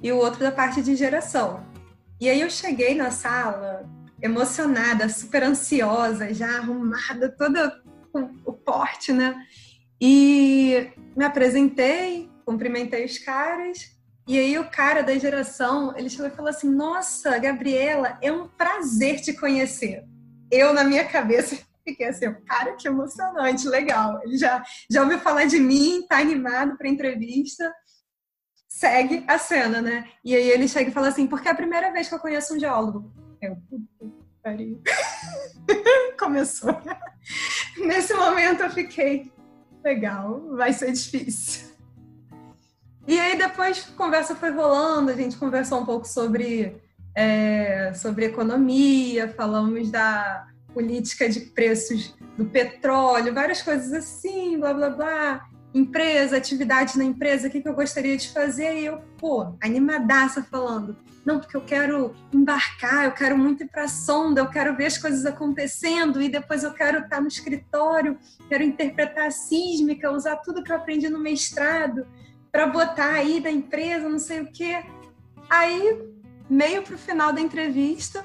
e 0.02 0.11
o 0.11 0.16
outro 0.16 0.40
da 0.40 0.50
parte 0.50 0.83
de 0.83 0.96
geração, 0.96 1.64
e 2.20 2.28
aí 2.28 2.40
eu 2.40 2.48
cheguei 2.48 2.94
na 2.94 3.11
sala 3.11 3.88
emocionada, 4.22 5.09
super 5.09 5.42
ansiosa, 5.42 6.33
já 6.33 6.57
arrumada, 6.57 7.28
toda 7.28 7.83
com 8.12 8.30
o 8.44 8.52
porte, 8.52 9.12
né? 9.12 9.35
E 10.00 10.92
me 11.16 11.24
apresentei, 11.24 12.30
cumprimentei 12.44 13.04
os 13.04 13.18
caras. 13.18 13.94
E 14.26 14.38
aí 14.38 14.59
o 14.59 14.70
cara 14.70 15.02
da 15.02 15.16
geração, 15.18 15.96
ele 15.96 16.09
chegou 16.09 16.26
e 16.26 16.30
falou 16.30 16.50
assim: 16.50 16.68
"Nossa, 16.68 17.38
Gabriela, 17.38 18.18
é 18.22 18.33
um 18.33 18.48
prazer 18.48 19.20
te 19.20 19.33
conhecer". 19.33 20.04
Eu 20.50 20.72
na 20.72 20.85
minha 20.85 21.04
cabeça 21.07 21.57
fiquei 21.87 22.09
assim, 22.09 22.33
cara, 22.46 22.74
que 22.76 22.88
emocionante, 22.88 23.68
legal. 23.68 24.20
Ele 24.22 24.38
já 24.38 24.62
já 24.90 25.02
ouviu 25.02 25.18
falar 25.18 25.44
de 25.44 25.59
mim, 25.59 26.07
tá 26.09 26.18
animado 26.18 26.76
para 26.76 26.88
entrevista 26.88 27.72
segue 28.74 29.24
a 29.28 29.38
cena, 29.38 29.80
né? 29.80 30.09
E 30.24 30.35
aí 30.35 30.50
ele 30.50 30.66
chega 30.66 30.90
e 30.90 30.92
fala 30.92 31.09
assim, 31.09 31.28
porque 31.28 31.46
é 31.46 31.52
a 31.52 31.54
primeira 31.54 31.92
vez 31.92 32.09
que 32.09 32.14
eu 32.14 32.18
conheço 32.18 32.54
um 32.54 32.59
geólogo. 32.59 33.12
Eu. 33.40 33.57
Começou. 36.18 36.76
Nesse 37.78 38.12
momento 38.14 38.64
eu 38.64 38.70
fiquei, 38.70 39.33
legal, 39.85 40.57
vai 40.57 40.73
ser 40.73 40.90
difícil. 40.90 41.75
E 43.07 43.20
aí 43.20 43.37
depois 43.37 43.87
a 43.92 43.97
conversa 43.97 44.35
foi 44.35 44.51
rolando, 44.51 45.11
a 45.11 45.14
gente 45.14 45.37
conversou 45.37 45.81
um 45.81 45.85
pouco 45.85 46.09
sobre, 46.09 46.81
é, 47.14 47.92
sobre 47.94 48.25
economia, 48.25 49.29
falamos 49.29 49.90
da 49.90 50.47
política 50.73 51.29
de 51.29 51.40
preços 51.40 52.14
do 52.37 52.47
petróleo, 52.47 53.35
várias 53.35 53.62
coisas 53.62 53.92
assim, 53.92 54.59
blá 54.59 54.73
blá 54.73 54.90
blá 54.90 55.49
empresa, 55.74 56.37
atividade 56.37 56.96
na 56.96 57.04
empresa, 57.04 57.48
o 57.48 57.50
que, 57.50 57.60
que 57.60 57.68
eu 57.68 57.74
gostaria 57.74 58.16
de 58.16 58.30
fazer? 58.30 58.80
E 58.80 58.87
eu, 58.87 59.02
pô, 59.18 59.54
animadaça 59.60 60.42
falando. 60.44 60.96
Não, 61.24 61.40
porque 61.40 61.56
eu 61.56 61.62
quero 61.62 62.14
embarcar, 62.32 63.06
eu 63.06 63.12
quero 63.12 63.37
muito 63.37 63.64
ir 63.64 63.68
para 63.68 63.84
a 63.84 63.88
sonda, 63.88 64.40
eu 64.40 64.48
quero 64.48 64.76
ver 64.76 64.87
as 64.87 64.98
coisas 64.98 65.26
acontecendo 65.26 66.22
e 66.22 66.28
depois 66.28 66.62
eu 66.62 66.72
quero 66.72 67.00
estar 67.00 67.20
no 67.20 67.28
escritório, 67.28 68.16
quero 68.48 68.62
interpretar 68.62 69.26
a 69.26 69.30
sísmica, 69.30 70.12
usar 70.12 70.37
tudo 70.37 70.62
que 70.62 70.70
eu 70.70 70.76
aprendi 70.76 71.08
no 71.08 71.18
mestrado 71.18 72.06
para 72.52 72.66
botar 72.66 73.10
aí 73.14 73.40
da 73.40 73.50
empresa, 73.50 74.08
não 74.08 74.18
sei 74.18 74.42
o 74.42 74.52
quê. 74.52 74.84
Aí, 75.50 76.06
meio 76.48 76.82
para 76.82 76.94
o 76.94 76.98
final 76.98 77.32
da 77.32 77.40
entrevista, 77.40 78.24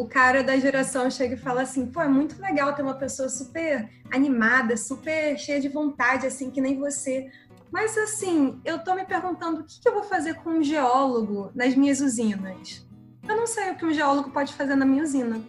o 0.00 0.08
cara 0.08 0.42
da 0.42 0.58
geração 0.58 1.10
chega 1.10 1.34
e 1.34 1.38
fala 1.38 1.62
assim: 1.62 1.86
pô, 1.86 2.00
é 2.00 2.08
muito 2.08 2.40
legal 2.40 2.74
ter 2.74 2.82
uma 2.82 2.94
pessoa 2.94 3.28
super 3.28 3.86
animada, 4.10 4.74
super 4.76 5.38
cheia 5.38 5.60
de 5.60 5.68
vontade, 5.68 6.26
assim, 6.26 6.50
que 6.50 6.60
nem 6.60 6.78
você. 6.78 7.30
Mas, 7.70 7.96
assim, 7.98 8.58
eu 8.64 8.78
tô 8.78 8.94
me 8.94 9.04
perguntando 9.04 9.60
o 9.60 9.64
que, 9.64 9.78
que 9.78 9.88
eu 9.88 9.92
vou 9.92 10.02
fazer 10.02 10.34
com 10.36 10.50
um 10.50 10.62
geólogo 10.62 11.52
nas 11.54 11.74
minhas 11.76 12.00
usinas. 12.00 12.84
Eu 13.28 13.36
não 13.36 13.46
sei 13.46 13.70
o 13.70 13.76
que 13.76 13.84
um 13.84 13.92
geólogo 13.92 14.30
pode 14.30 14.54
fazer 14.54 14.74
na 14.74 14.86
minha 14.86 15.02
usina. 15.02 15.40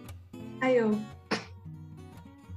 Aí 0.60 0.76
eu. 0.76 0.90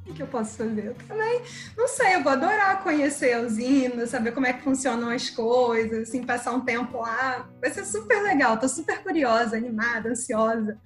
O 0.07 0.13
que 0.13 0.21
eu 0.21 0.27
posso 0.27 0.57
fazer? 0.57 0.85
Eu 0.85 0.95
também 1.07 1.41
não 1.75 1.87
sei, 1.87 2.15
eu 2.15 2.23
vou 2.23 2.31
adorar 2.31 2.83
conhecer 2.83 3.33
a 3.33 3.41
usina, 3.41 4.05
saber 4.05 4.33
como 4.33 4.45
é 4.45 4.53
que 4.53 4.61
funcionam 4.61 5.09
as 5.09 5.29
coisas, 5.29 6.09
assim, 6.09 6.23
passar 6.23 6.51
um 6.51 6.61
tempo 6.61 6.99
lá. 6.99 7.49
Vai 7.59 7.71
ser 7.71 7.85
super 7.85 8.21
legal, 8.21 8.59
tô 8.59 8.69
super 8.69 9.01
curiosa, 9.01 9.57
animada, 9.57 10.09
ansiosa. 10.09 10.77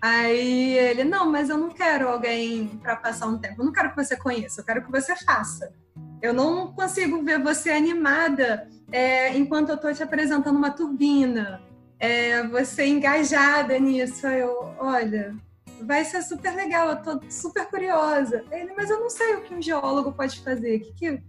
Aí 0.00 0.78
ele, 0.78 1.04
não, 1.04 1.30
mas 1.30 1.50
eu 1.50 1.58
não 1.58 1.70
quero 1.70 2.08
alguém 2.08 2.68
para 2.82 2.96
passar 2.96 3.26
um 3.26 3.38
tempo. 3.38 3.60
Eu 3.60 3.66
não 3.66 3.72
quero 3.72 3.90
que 3.90 3.96
você 3.96 4.16
conheça, 4.16 4.60
eu 4.60 4.64
quero 4.64 4.84
que 4.84 4.90
você 4.90 5.16
faça. 5.16 5.72
Eu 6.22 6.32
não 6.32 6.72
consigo 6.72 7.22
ver 7.22 7.42
você 7.42 7.70
animada 7.70 8.68
é, 8.90 9.36
enquanto 9.36 9.70
eu 9.70 9.74
estou 9.74 9.92
te 9.92 10.02
apresentando 10.02 10.56
uma 10.56 10.70
turbina. 10.70 11.60
É, 11.98 12.46
você 12.46 12.86
engajada 12.86 13.78
nisso. 13.78 14.26
Aí 14.26 14.40
eu, 14.40 14.72
olha, 14.78 15.34
vai 15.82 16.04
ser 16.04 16.22
super 16.22 16.54
legal, 16.54 16.90
eu 16.90 17.02
tô 17.02 17.20
super 17.30 17.66
curiosa. 17.66 18.44
Ele, 18.52 18.72
mas 18.76 18.90
eu 18.90 19.00
não 19.00 19.10
sei 19.10 19.34
o 19.34 19.42
que 19.42 19.54
um 19.54 19.62
geólogo 19.62 20.12
pode 20.12 20.40
fazer. 20.40 20.76
O 20.76 20.80
que, 20.80 20.92
que, 20.92 21.22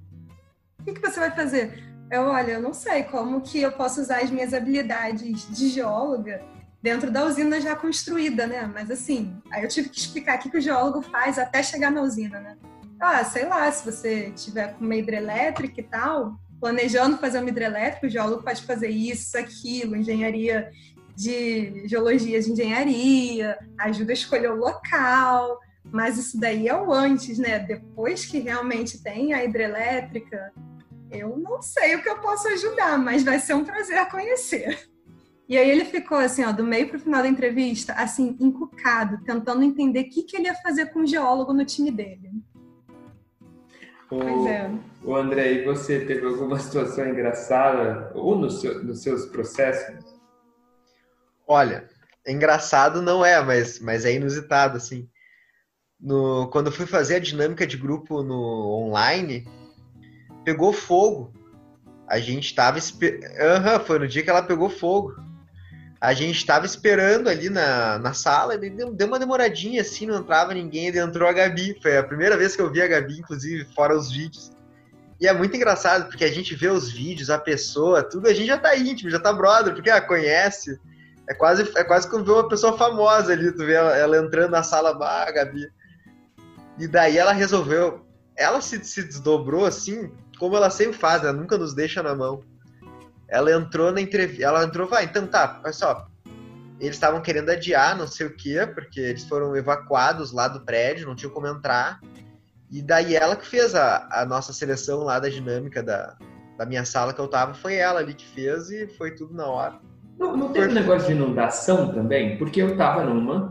que, 0.85 0.93
que 0.93 1.01
você 1.01 1.19
vai 1.19 1.31
fazer? 1.31 1.83
Eu, 2.11 2.23
olha, 2.23 2.53
eu 2.53 2.61
não 2.61 2.73
sei 2.73 3.03
como 3.03 3.41
que 3.41 3.61
eu 3.61 3.71
posso 3.71 4.01
usar 4.01 4.21
as 4.21 4.31
minhas 4.31 4.53
habilidades 4.53 5.47
de 5.55 5.69
geóloga 5.69 6.43
dentro 6.81 7.11
da 7.11 7.25
usina 7.25 7.59
já 7.59 7.75
construída, 7.75 8.47
né? 8.47 8.69
Mas 8.73 8.89
assim, 8.89 9.35
aí 9.51 9.63
eu 9.63 9.69
tive 9.69 9.89
que 9.89 9.99
explicar 9.99 10.37
o 10.37 10.49
que 10.49 10.57
o 10.57 10.61
geólogo 10.61 11.01
faz 11.01 11.37
até 11.37 11.61
chegar 11.61 11.91
na 11.91 12.01
usina, 12.01 12.39
né? 12.39 12.57
ah, 12.99 13.23
sei 13.23 13.45
lá, 13.45 13.71
se 13.71 13.89
você 13.89 14.31
tiver 14.31 14.73
com 14.73 14.83
uma 14.83 14.95
hidrelétrica 14.95 15.79
e 15.79 15.83
tal, 15.83 16.37
planejando 16.59 17.17
fazer 17.17 17.39
uma 17.39 17.49
hidrelétrica, 17.49 18.05
o 18.05 18.09
geólogo 18.09 18.43
pode 18.43 18.61
fazer 18.63 18.89
isso, 18.89 19.37
aquilo, 19.37 19.95
engenharia 19.95 20.69
de 21.15 21.87
geologia 21.87 22.39
de 22.41 22.51
engenharia, 22.51 23.57
ajuda 23.77 24.11
a 24.11 24.13
escolher 24.13 24.51
o 24.51 24.55
local, 24.55 25.59
mas 25.91 26.17
isso 26.17 26.39
daí 26.39 26.67
é 26.67 26.75
o 26.75 26.91
antes, 26.91 27.37
né? 27.37 27.59
Depois 27.59 28.25
que 28.25 28.39
realmente 28.39 29.01
tem 29.01 29.33
a 29.33 29.43
hidrelétrica, 29.43 30.51
eu 31.09 31.37
não 31.37 31.61
sei 31.61 31.95
o 31.95 32.03
que 32.03 32.09
eu 32.09 32.19
posso 32.19 32.47
ajudar, 32.49 32.97
mas 32.97 33.23
vai 33.23 33.39
ser 33.39 33.53
um 33.53 33.65
prazer 33.65 34.05
conhecer. 34.07 34.89
E 35.49 35.57
aí 35.57 35.67
ele 35.67 35.83
ficou 35.83 36.19
assim, 36.19 36.45
ó, 36.45 36.51
do 36.51 36.63
meio 36.63 36.87
para 36.87 36.97
o 36.97 36.99
final 36.99 37.23
da 37.23 37.27
entrevista, 37.27 37.93
assim, 37.93 38.37
encucado, 38.39 39.23
tentando 39.23 39.63
entender 39.63 40.01
o 40.01 40.09
que, 40.09 40.21
que 40.21 40.37
ele 40.37 40.45
ia 40.45 40.53
fazer 40.53 40.93
com 40.93 40.99
o 40.99 41.07
geólogo 41.07 41.51
no 41.51 41.65
time 41.65 41.89
dele. 41.89 42.29
O, 44.11 44.19
pois 44.19 44.45
é. 44.45 44.69
O 45.03 45.15
André, 45.15 45.53
e 45.53 45.65
você 45.65 46.05
teve 46.05 46.23
alguma 46.27 46.59
situação 46.59 47.09
engraçada 47.09 48.11
ou 48.13 48.37
no 48.37 48.51
seu, 48.51 48.83
nos 48.83 49.01
seus 49.01 49.25
processos? 49.25 50.15
Olha, 51.47 51.89
engraçado 52.27 53.01
não 53.01 53.25
é, 53.25 53.43
mas, 53.43 53.79
mas 53.79 54.05
é 54.05 54.13
inusitado, 54.13 54.77
assim. 54.77 55.09
No, 55.99 56.47
quando 56.51 56.67
eu 56.67 56.71
fui 56.71 56.85
fazer 56.85 57.15
a 57.15 57.19
dinâmica 57.19 57.65
de 57.65 57.75
grupo 57.75 58.21
no 58.21 58.85
online, 58.85 59.47
pegou 60.45 60.71
fogo. 60.71 61.33
A 62.07 62.19
gente 62.19 62.45
estava 62.45 62.77
esperando. 62.77 63.31
Uhum, 63.31 63.79
foi 63.79 63.97
no 63.97 64.07
dia 64.07 64.21
que 64.21 64.29
ela 64.29 64.43
pegou 64.43 64.69
fogo. 64.69 65.28
A 66.01 66.13
gente 66.13 66.37
estava 66.37 66.65
esperando 66.65 67.27
ali 67.27 67.49
na, 67.49 67.99
na 67.99 68.13
sala, 68.13 68.55
e 68.55 68.69
deu, 68.69 68.93
deu, 68.93 69.07
uma 69.07 69.19
demoradinha 69.19 69.81
assim, 69.81 70.05
não 70.05 70.19
entrava 70.19 70.53
ninguém, 70.53 70.87
entrou 70.87 71.27
a 71.27 71.33
Gabi. 71.33 71.77
Foi 71.81 71.97
a 71.97 72.03
primeira 72.03 72.37
vez 72.37 72.55
que 72.55 72.61
eu 72.61 72.71
vi 72.71 72.81
a 72.81 72.87
Gabi, 72.87 73.19
inclusive, 73.19 73.65
fora 73.75 73.97
os 73.97 74.09
vídeos. 74.09 74.51
E 75.19 75.27
é 75.27 75.33
muito 75.33 75.55
engraçado, 75.55 76.07
porque 76.07 76.23
a 76.23 76.31
gente 76.31 76.55
vê 76.55 76.69
os 76.69 76.89
vídeos, 76.89 77.29
a 77.29 77.37
pessoa, 77.37 78.01
tudo, 78.01 78.29
a 78.29 78.33
gente 78.33 78.47
já 78.47 78.57
tá 78.57 78.75
íntimo, 78.77 79.09
já 79.09 79.19
tá 79.19 79.33
brother, 79.33 79.73
porque 79.73 79.89
ela 79.89 79.99
conhece. 79.99 80.79
É 81.27 81.33
quase, 81.33 81.69
é 81.75 81.83
quase 81.83 82.09
como 82.09 82.23
ver 82.23 82.31
uma 82.31 82.47
pessoa 82.47 82.77
famosa 82.77 83.33
ali, 83.33 83.51
tu 83.51 83.65
vê 83.65 83.73
ela, 83.73 83.95
ela 83.95 84.17
entrando 84.17 84.51
na 84.51 84.63
sala, 84.63 84.97
ah, 84.99 85.31
Gabi. 85.31 85.69
E 86.77 86.87
daí 86.87 87.17
ela 87.17 87.33
resolveu, 87.33 88.05
ela 88.37 88.61
se, 88.61 88.81
se 88.85 89.03
desdobrou 89.03 89.65
assim, 89.65 90.09
como 90.39 90.55
ela 90.55 90.69
sempre 90.69 90.97
faz, 90.97 91.23
ela 91.23 91.33
nunca 91.33 91.57
nos 91.57 91.73
deixa 91.73 92.01
na 92.01 92.15
mão. 92.15 92.41
Ela 93.29 93.51
entrou 93.51 93.91
na 93.91 94.01
entrevista, 94.01 94.43
ela 94.43 94.63
entrou, 94.63 94.87
vai, 94.87 95.05
então 95.05 95.27
tá, 95.27 95.61
olha 95.63 95.73
só. 95.73 96.07
Eles 96.79 96.95
estavam 96.95 97.21
querendo 97.21 97.49
adiar, 97.49 97.97
não 97.97 98.07
sei 98.07 98.27
o 98.27 98.35
quê, 98.35 98.67
porque 98.73 98.99
eles 98.99 99.25
foram 99.25 99.55
evacuados 99.55 100.31
lá 100.31 100.47
do 100.47 100.61
prédio, 100.61 101.07
não 101.07 101.15
tinham 101.15 101.33
como 101.33 101.47
entrar. 101.47 101.99
E 102.71 102.81
daí 102.81 103.15
ela 103.15 103.35
que 103.35 103.45
fez 103.45 103.75
a, 103.75 104.07
a 104.11 104.25
nossa 104.25 104.53
seleção 104.53 105.03
lá 105.03 105.19
da 105.19 105.27
dinâmica 105.27 105.83
da, 105.83 106.15
da 106.57 106.65
minha 106.65 106.85
sala 106.85 107.13
que 107.13 107.19
eu 107.19 107.27
tava, 107.27 107.53
foi 107.53 107.75
ela 107.75 107.99
ali 107.99 108.13
que 108.13 108.25
fez 108.25 108.69
e 108.69 108.87
foi 108.87 109.11
tudo 109.11 109.33
na 109.33 109.47
hora. 109.47 109.79
Não, 110.17 110.35
não 110.35 110.51
teve 110.51 110.69
um 110.69 110.73
negócio 110.73 111.07
de 111.07 111.13
inundação 111.13 111.93
também? 111.93 112.37
Porque 112.37 112.61
eu 112.61 112.75
tava 112.77 113.03
numa, 113.03 113.49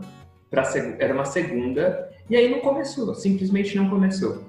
pra, 0.49 0.63
era 0.99 1.13
uma 1.13 1.25
segunda, 1.25 2.09
e 2.29 2.35
aí 2.35 2.49
não 2.49 2.59
começou, 2.59 3.13
simplesmente 3.15 3.75
não 3.75 3.89
começou. 3.89 4.43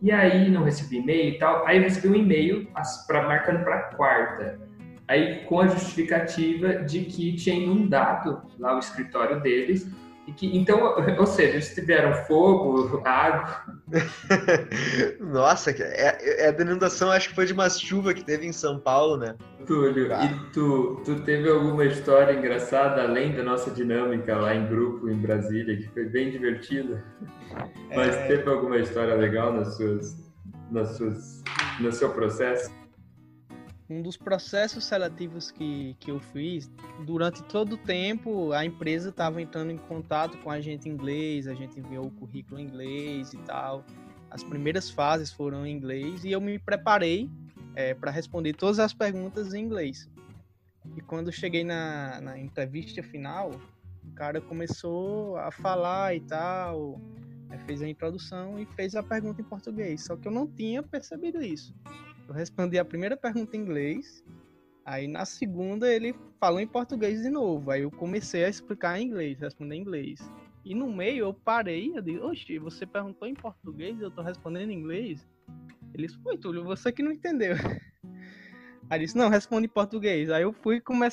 E 0.00 0.12
aí 0.12 0.50
não 0.50 0.64
recebi 0.64 0.98
e-mail 0.98 1.34
e 1.34 1.38
tal. 1.38 1.66
Aí 1.66 1.78
eu 1.78 1.82
recebi 1.82 2.08
um 2.08 2.14
e-mail 2.14 2.68
pra, 3.06 3.22
marcando 3.22 3.64
para 3.64 3.82
quarta. 3.94 4.58
Aí 5.08 5.44
com 5.44 5.60
a 5.60 5.68
justificativa 5.68 6.74
de 6.74 7.00
que 7.00 7.34
tinha 7.34 7.56
inundado 7.56 8.42
lá 8.58 8.74
o 8.74 8.78
escritório 8.78 9.40
deles. 9.40 9.86
E 10.26 10.32
que, 10.32 10.56
então, 10.56 10.96
ou 11.18 11.26
seja, 11.26 11.52
eles 11.52 11.74
tiveram 11.74 12.12
fogo, 12.24 13.00
água. 13.04 13.64
Nossa, 15.20 15.70
é, 15.70 16.46
é, 16.46 16.48
a 16.48 16.62
inundação 16.62 17.10
acho 17.10 17.28
que 17.28 17.34
foi 17.34 17.46
de 17.46 17.52
uma 17.52 17.70
chuva 17.70 18.12
que 18.12 18.24
teve 18.24 18.46
em 18.46 18.52
São 18.52 18.78
Paulo, 18.78 19.16
né? 19.16 19.36
Túlio, 19.66 20.12
ah. 20.12 20.24
e 20.24 20.52
tu, 20.52 21.00
tu 21.04 21.20
teve 21.22 21.48
alguma 21.48 21.84
história 21.84 22.32
engraçada 22.32 23.02
além 23.02 23.34
da 23.34 23.42
nossa 23.42 23.70
dinâmica 23.70 24.36
lá 24.36 24.54
em 24.54 24.66
grupo 24.66 25.08
em 25.08 25.16
Brasília, 25.16 25.76
que 25.76 25.88
foi 25.88 26.06
bem 26.06 26.30
divertida? 26.30 27.02
Mas 27.94 28.14
é... 28.14 28.26
teve 28.26 28.48
alguma 28.48 28.78
história 28.78 29.14
legal 29.14 29.52
nas 29.52 29.76
suas, 29.76 30.16
nas 30.70 30.96
suas, 30.96 31.42
no 31.80 31.92
seu 31.92 32.10
processo? 32.10 32.70
Um 33.88 34.02
dos 34.02 34.16
processos 34.16 34.84
seletivos 34.84 35.52
que, 35.52 35.94
que 36.00 36.10
eu 36.10 36.18
fiz, 36.18 36.68
durante 37.04 37.42
todo 37.44 37.74
o 37.74 37.76
tempo, 37.76 38.52
a 38.52 38.64
empresa 38.64 39.10
estava 39.10 39.40
entrando 39.40 39.70
em 39.70 39.78
contato 39.78 40.36
com 40.38 40.50
a 40.50 40.60
gente 40.60 40.88
em 40.88 40.92
inglês, 40.92 41.46
a 41.46 41.54
gente 41.54 41.78
enviou 41.78 42.06
o 42.06 42.10
currículo 42.10 42.58
em 42.58 42.64
inglês 42.64 43.32
e 43.32 43.38
tal. 43.38 43.84
As 44.28 44.42
primeiras 44.42 44.90
fases 44.90 45.32
foram 45.32 45.64
em 45.64 45.72
inglês 45.72 46.24
e 46.24 46.32
eu 46.32 46.40
me 46.40 46.58
preparei 46.58 47.30
é, 47.76 47.94
para 47.94 48.10
responder 48.10 48.54
todas 48.54 48.80
as 48.80 48.92
perguntas 48.92 49.54
em 49.54 49.62
inglês. 49.62 50.08
E 50.96 51.00
quando 51.00 51.30
cheguei 51.30 51.62
na, 51.62 52.20
na 52.20 52.38
entrevista 52.38 53.02
final, 53.04 53.52
o 54.04 54.12
cara 54.14 54.40
começou 54.40 55.36
a 55.36 55.52
falar 55.52 56.16
e 56.16 56.20
tal, 56.20 57.00
é, 57.50 57.58
fez 57.58 57.82
a 57.82 57.88
introdução 57.88 58.58
e 58.58 58.66
fez 58.66 58.96
a 58.96 59.02
pergunta 59.02 59.40
em 59.40 59.44
português. 59.44 60.04
Só 60.04 60.16
que 60.16 60.26
eu 60.26 60.32
não 60.32 60.46
tinha 60.46 60.82
percebido 60.82 61.40
isso. 61.40 61.72
Eu 62.28 62.34
respondi 62.34 62.78
a 62.78 62.84
primeira 62.84 63.16
pergunta 63.16 63.56
em 63.56 63.60
inglês, 63.60 64.24
aí 64.84 65.06
na 65.06 65.24
segunda 65.24 65.92
ele 65.92 66.14
falou 66.40 66.60
em 66.60 66.66
português 66.66 67.22
de 67.22 67.30
novo. 67.30 67.70
Aí 67.70 67.82
eu 67.82 67.90
comecei 67.90 68.44
a 68.44 68.48
explicar 68.48 69.00
em 69.00 69.06
inglês, 69.06 69.38
responder 69.38 69.76
em 69.76 69.80
inglês. 69.80 70.20
E 70.64 70.74
no 70.74 70.92
meio 70.92 71.26
eu 71.26 71.34
parei, 71.34 71.96
eu 71.96 72.02
disse, 72.02 72.18
oxe, 72.18 72.58
você 72.58 72.84
perguntou 72.84 73.28
em 73.28 73.34
português, 73.34 74.00
eu 74.00 74.10
tô 74.10 74.22
respondendo 74.22 74.70
em 74.70 74.78
inglês? 74.78 75.24
Ele 75.94 76.08
disse, 76.08 76.18
foi, 76.20 76.36
Túlio, 76.36 76.64
você 76.64 76.90
que 76.90 77.02
não 77.02 77.12
entendeu. 77.12 77.54
Aí 78.88 79.00
disse, 79.00 79.16
não, 79.16 79.28
responde 79.28 79.66
em 79.66 79.70
português. 79.70 80.30
Aí 80.30 80.42
eu 80.42 80.52
fui, 80.52 80.80
como 80.80 81.04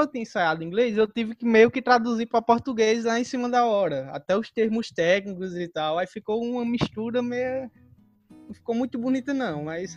eu 0.00 0.06
tinha 0.06 0.22
ensaiado 0.22 0.64
inglês, 0.64 0.96
eu 0.96 1.06
tive 1.06 1.36
que 1.36 1.44
meio 1.44 1.70
que 1.70 1.80
traduzir 1.80 2.26
para 2.26 2.42
português 2.42 3.04
lá 3.04 3.18
em 3.18 3.24
cima 3.24 3.48
da 3.48 3.64
hora. 3.64 4.10
Até 4.10 4.36
os 4.36 4.50
termos 4.50 4.90
técnicos 4.90 5.56
e 5.56 5.68
tal. 5.68 5.98
Aí 5.98 6.06
ficou 6.06 6.42
uma 6.42 6.64
mistura 6.64 7.22
meio. 7.22 7.70
Não 8.48 8.54
ficou 8.54 8.74
muito 8.74 8.98
bonita, 8.98 9.32
não, 9.32 9.64
mas. 9.64 9.96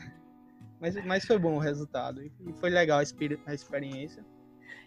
Mas, 0.86 1.04
mas 1.04 1.26
foi 1.26 1.39
bom 1.39 1.56
o 1.56 1.60
resultado. 1.60 2.21
E 2.21 2.32
foi 2.60 2.69
legal 2.69 3.00
a, 3.00 3.04
experiência. 3.54 4.24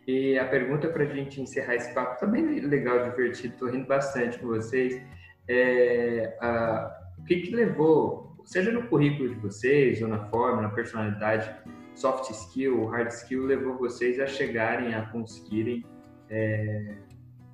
E 0.07 0.39
a 0.39 0.47
pergunta 0.47 0.89
para 0.89 1.03
a 1.03 1.07
gente 1.07 1.41
encerrar 1.41 1.75
esse 1.75 1.93
papo 1.93 2.21
também 2.21 2.61
tá 2.61 2.69
legal, 2.69 3.03
divertido, 3.11 3.55
estou 3.55 3.69
rindo 3.69 3.87
bastante 3.87 4.39
com 4.39 4.47
vocês. 4.47 5.03
É, 5.49 6.37
a, 6.41 6.97
o 7.19 7.25
que, 7.25 7.41
que 7.41 7.55
levou 7.55 8.37
seja 8.45 8.71
no 8.71 8.87
currículo 8.87 9.29
de 9.29 9.35
vocês, 9.41 10.01
ou 10.01 10.07
na 10.07 10.25
forma, 10.27 10.63
na 10.63 10.69
personalidade, 10.69 11.53
soft 11.97 12.31
skill, 12.31 12.87
hard 12.87 13.09
skill, 13.09 13.45
levou 13.47 13.77
vocês 13.77 14.21
a 14.21 14.27
chegarem 14.29 14.95
a 14.95 15.05
conseguirem 15.07 15.85
é, 16.31 16.95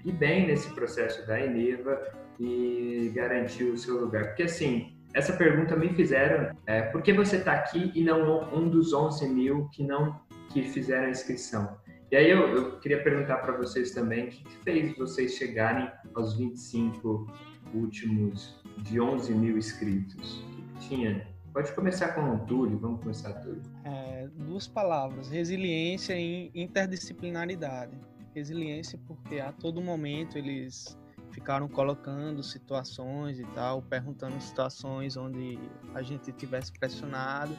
ir 0.04 0.12
bem 0.12 0.46
nesse 0.46 0.68
processo 0.74 1.26
da 1.26 1.40
Eneva 1.40 1.98
e 2.38 3.11
garantir 3.14 3.64
o 3.64 3.78
seu 3.78 3.98
lugar? 3.98 4.26
Porque, 4.26 4.42
assim, 4.42 4.93
essa 5.14 5.33
pergunta 5.33 5.77
me 5.77 5.88
fizeram, 5.94 6.55
é, 6.66 6.83
por 6.83 7.00
que 7.03 7.12
você 7.12 7.37
está 7.37 7.53
aqui 7.53 7.92
e 7.94 8.03
não 8.03 8.53
um 8.55 8.68
dos 8.68 8.92
11 8.92 9.29
mil 9.29 9.68
que 9.70 9.83
não 9.83 10.20
que 10.50 10.62
fizeram 10.62 11.07
a 11.07 11.11
inscrição? 11.11 11.77
E 12.11 12.16
aí 12.16 12.29
eu, 12.29 12.48
eu 12.48 12.79
queria 12.81 13.03
perguntar 13.03 13.38
para 13.38 13.57
vocês 13.57 13.92
também, 13.92 14.27
o 14.27 14.29
que 14.29 14.44
fez 14.64 14.96
vocês 14.96 15.35
chegarem 15.35 15.90
aos 16.14 16.37
25 16.37 17.27
últimos 17.72 18.61
de 18.79 19.00
11 19.00 19.33
mil 19.35 19.57
inscritos? 19.57 20.44
tinha. 20.81 21.27
Pode 21.53 21.72
começar 21.72 22.09
com 22.14 22.35
o 22.35 22.38
Túlio, 22.46 22.79
vamos 22.79 23.00
começar, 23.00 23.33
Túlio. 23.35 23.62
É, 23.85 24.29
duas 24.35 24.66
palavras, 24.66 25.31
resiliência 25.31 26.18
e 26.18 26.50
interdisciplinaridade. 26.55 27.96
Resiliência 28.35 28.98
porque 29.07 29.38
a 29.38 29.53
todo 29.53 29.81
momento 29.81 30.37
eles 30.37 30.98
ficaram 31.35 31.68
colocando 31.68 32.42
situações 32.42 33.40
e 33.40 33.44
tal, 33.55 33.83
perguntando 33.83 34.40
situações 34.40 35.16
onde 35.16 35.59
a 35.92 36.01
gente 36.01 36.33
tivesse 36.33 36.73
pressionado, 36.73 37.57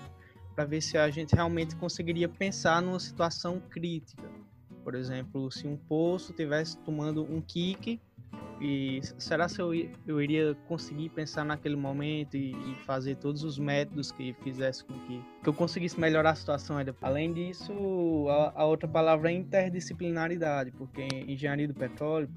para 0.56 0.64
ver 0.64 0.82
se 0.82 0.98
a 0.98 1.10
gente 1.10 1.36
realmente 1.36 1.76
conseguiria 1.76 2.30
pensar 2.30 2.82
numa 2.82 3.00
situação 3.00 3.60
crítica. 3.70 4.24
Por 4.84 4.96
exemplo, 4.96 5.52
se 5.52 5.68
um 5.68 5.76
poço 5.76 6.32
tivesse 6.32 6.78
tomando 6.78 7.24
um 7.24 7.42
kick 7.42 8.00
e 8.62 9.02
será 9.18 9.50
se 9.50 9.62
eu, 9.62 9.74
eu 10.08 10.22
iria 10.22 10.56
conseguir 10.68 11.10
pensar 11.10 11.44
naquele 11.44 11.76
momento 11.76 12.38
e, 12.38 12.52
e, 12.52 12.76
fazer 12.86 13.16
todos 13.16 13.44
os 13.44 13.60
métodos 13.60 14.14
que 14.14 14.34
fizesse 14.42 14.86
com 14.86 14.94
que, 15.00 15.22
que 15.44 15.50
eu 15.50 15.54
conseguisse 15.54 16.00
melhorar 16.00 16.30
a 16.30 16.36
situação? 16.36 16.78
Além 17.02 17.34
disso, 17.34 17.74
a, 18.30 18.62
a 18.62 18.66
outra 18.66 18.88
palavra 18.88 19.30
é 19.30 19.34
interdisciplinaridade, 19.34 20.72
porque 20.72 21.06
engenharia 21.28 21.68
do 21.68 21.74
petróleo, 21.74 22.30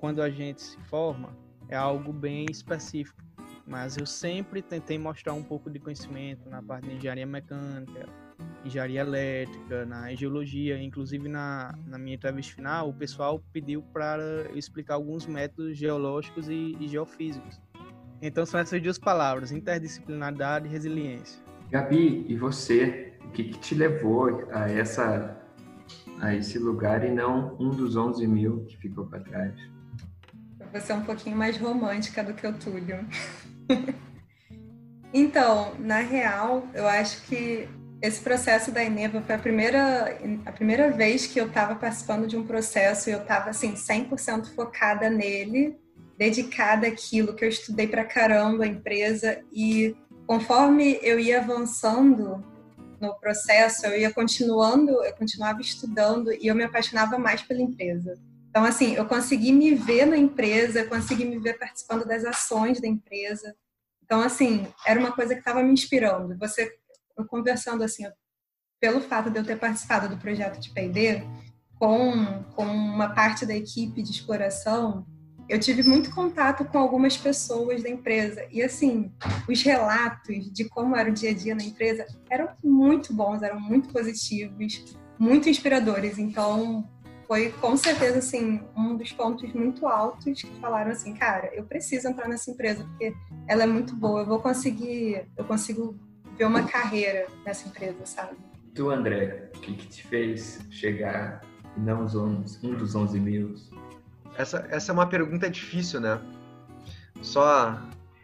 quando 0.00 0.22
a 0.22 0.30
gente 0.30 0.62
se 0.62 0.78
forma, 0.84 1.36
é 1.68 1.76
algo 1.76 2.12
bem 2.12 2.46
específico. 2.50 3.22
Mas 3.66 3.98
eu 3.98 4.06
sempre 4.06 4.62
tentei 4.62 4.98
mostrar 4.98 5.34
um 5.34 5.42
pouco 5.42 5.70
de 5.70 5.78
conhecimento 5.78 6.48
na 6.48 6.62
parte 6.62 6.88
de 6.88 6.94
engenharia 6.96 7.26
mecânica, 7.26 8.08
engenharia 8.64 9.00
elétrica, 9.00 9.84
na 9.84 10.14
geologia, 10.14 10.80
inclusive 10.82 11.28
na, 11.28 11.74
na 11.86 11.98
minha 11.98 12.16
entrevista 12.16 12.54
final, 12.54 12.88
o 12.88 12.94
pessoal 12.94 13.42
pediu 13.52 13.82
para 13.92 14.22
eu 14.50 14.56
explicar 14.56 14.94
alguns 14.94 15.26
métodos 15.26 15.76
geológicos 15.76 16.48
e, 16.48 16.76
e 16.80 16.88
geofísicos. 16.88 17.60
Então 18.20 18.44
são 18.44 18.58
essas 18.58 18.82
duas 18.82 18.98
palavras, 18.98 19.52
interdisciplinaridade 19.52 20.66
e 20.66 20.70
resiliência. 20.70 21.40
Gabi, 21.70 22.24
e 22.28 22.36
você? 22.36 23.12
O 23.24 23.30
que, 23.30 23.44
que 23.44 23.58
te 23.58 23.74
levou 23.74 24.48
a 24.50 24.70
essa 24.70 25.36
a 26.20 26.34
esse 26.34 26.58
lugar 26.58 27.04
e 27.04 27.10
não 27.10 27.56
um 27.58 27.70
dos 27.70 27.96
11 27.96 28.26
mil 28.26 28.64
que 28.64 28.76
ficou 28.76 29.06
para 29.06 29.20
trás? 29.20 29.54
Vou 30.72 30.80
ser 30.80 30.92
um 30.92 31.02
pouquinho 31.02 31.36
mais 31.36 31.56
romântica 31.56 32.22
do 32.22 32.34
que 32.34 32.46
o 32.46 32.52
Túlio. 32.52 33.06
então, 35.12 35.74
na 35.78 36.00
real, 36.00 36.66
eu 36.74 36.86
acho 36.86 37.22
que 37.26 37.68
esse 38.00 38.20
processo 38.20 38.70
da 38.70 38.84
Eneva 38.84 39.20
foi 39.20 39.34
a 39.34 39.38
primeira, 39.38 40.18
a 40.46 40.52
primeira 40.52 40.90
vez 40.90 41.26
que 41.26 41.40
eu 41.40 41.46
estava 41.46 41.74
participando 41.74 42.26
de 42.26 42.36
um 42.36 42.46
processo 42.46 43.08
e 43.08 43.12
eu 43.12 43.20
estava 43.20 43.50
assim 43.50 43.74
100% 43.74 44.54
focada 44.54 45.10
nele, 45.10 45.76
dedicada 46.16 46.86
àquilo 46.86 47.34
que 47.34 47.44
eu 47.44 47.48
estudei 47.48 47.88
para 47.88 48.04
caramba 48.04 48.64
a 48.64 48.68
empresa 48.68 49.40
e 49.52 49.96
conforme 50.26 50.98
eu 51.02 51.18
ia 51.18 51.40
avançando 51.40 52.44
no 53.00 53.14
processo, 53.18 53.86
eu 53.86 53.98
ia 53.98 54.12
continuando, 54.12 55.04
eu 55.04 55.14
continuava 55.14 55.60
estudando 55.60 56.32
e 56.32 56.46
eu 56.46 56.54
me 56.54 56.64
apaixonava 56.64 57.18
mais 57.18 57.42
pela 57.42 57.62
empresa. 57.62 58.18
Então, 58.50 58.64
assim, 58.64 58.94
eu 58.94 59.06
consegui 59.06 59.52
me 59.52 59.74
ver 59.74 60.06
na 60.06 60.16
empresa, 60.16 60.80
eu 60.80 60.88
consegui 60.88 61.24
me 61.24 61.38
ver 61.38 61.58
participando 61.58 62.04
das 62.06 62.24
ações 62.24 62.80
da 62.80 62.88
empresa. 62.88 63.54
Então, 64.02 64.20
assim, 64.20 64.66
era 64.86 64.98
uma 64.98 65.12
coisa 65.12 65.34
que 65.34 65.40
estava 65.40 65.62
me 65.62 65.72
inspirando. 65.72 66.36
Você, 66.38 66.76
eu 67.16 67.26
conversando 67.26 67.84
assim, 67.84 68.04
pelo 68.80 69.00
fato 69.00 69.30
de 69.30 69.38
eu 69.38 69.44
ter 69.44 69.58
participado 69.58 70.08
do 70.08 70.16
projeto 70.16 70.58
de 70.58 70.70
P&D 70.70 71.22
com, 71.78 72.42
com 72.54 72.64
uma 72.64 73.14
parte 73.14 73.46
da 73.46 73.54
equipe 73.54 74.02
de 74.02 74.10
exploração, 74.10 75.06
eu 75.48 75.58
tive 75.58 75.82
muito 75.82 76.14
contato 76.14 76.64
com 76.64 76.78
algumas 76.78 77.16
pessoas 77.16 77.82
da 77.82 77.88
empresa 77.88 78.44
e 78.50 78.62
assim 78.62 79.10
os 79.48 79.62
relatos 79.62 80.52
de 80.52 80.64
como 80.68 80.94
era 80.94 81.10
o 81.10 81.12
dia 81.12 81.30
a 81.30 81.34
dia 81.34 81.54
na 81.54 81.64
empresa 81.64 82.06
eram 82.30 82.50
muito 82.62 83.14
bons, 83.14 83.42
eram 83.42 83.58
muito 83.58 83.88
positivos, 83.88 84.96
muito 85.18 85.48
inspiradores. 85.48 86.18
Então 86.18 86.86
foi 87.26 87.50
com 87.60 87.76
certeza 87.76 88.18
assim 88.18 88.62
um 88.76 88.96
dos 88.96 89.12
pontos 89.12 89.52
muito 89.52 89.86
altos 89.86 90.40
que 90.42 90.60
falaram 90.60 90.90
assim, 90.90 91.14
cara, 91.14 91.50
eu 91.54 91.64
preciso 91.64 92.08
entrar 92.08 92.28
nessa 92.28 92.50
empresa 92.50 92.84
porque 92.84 93.14
ela 93.46 93.62
é 93.62 93.66
muito 93.66 93.96
boa, 93.96 94.20
eu 94.20 94.26
vou 94.26 94.40
conseguir, 94.40 95.26
eu 95.36 95.44
consigo 95.44 95.98
ver 96.36 96.44
uma 96.44 96.62
carreira 96.62 97.26
nessa 97.44 97.68
empresa, 97.68 98.04
sabe? 98.04 98.36
Tu, 98.74 98.88
André, 98.90 99.50
o 99.56 99.60
que, 99.60 99.74
que 99.74 99.88
te 99.88 100.06
fez 100.06 100.60
chegar 100.70 101.40
e 101.76 101.80
não 101.80 102.04
os 102.04 102.14
11, 102.14 102.66
um 102.66 102.74
dos 102.74 102.94
11 102.94 103.18
mil? 103.18 103.54
Essa, 104.38 104.66
essa 104.70 104.92
é 104.92 104.94
uma 104.94 105.08
pergunta 105.08 105.50
difícil, 105.50 106.00
né? 106.00 106.20
Só, 107.20 107.76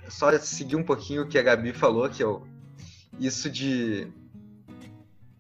só 0.09 0.39
seguir 0.39 0.77
um 0.77 0.85
pouquinho 0.85 1.23
o 1.23 1.27
que 1.27 1.37
a 1.37 1.43
Gabi 1.43 1.73
falou, 1.73 2.09
que 2.09 2.23
eu, 2.23 2.47
isso 3.19 3.51
de 3.51 4.07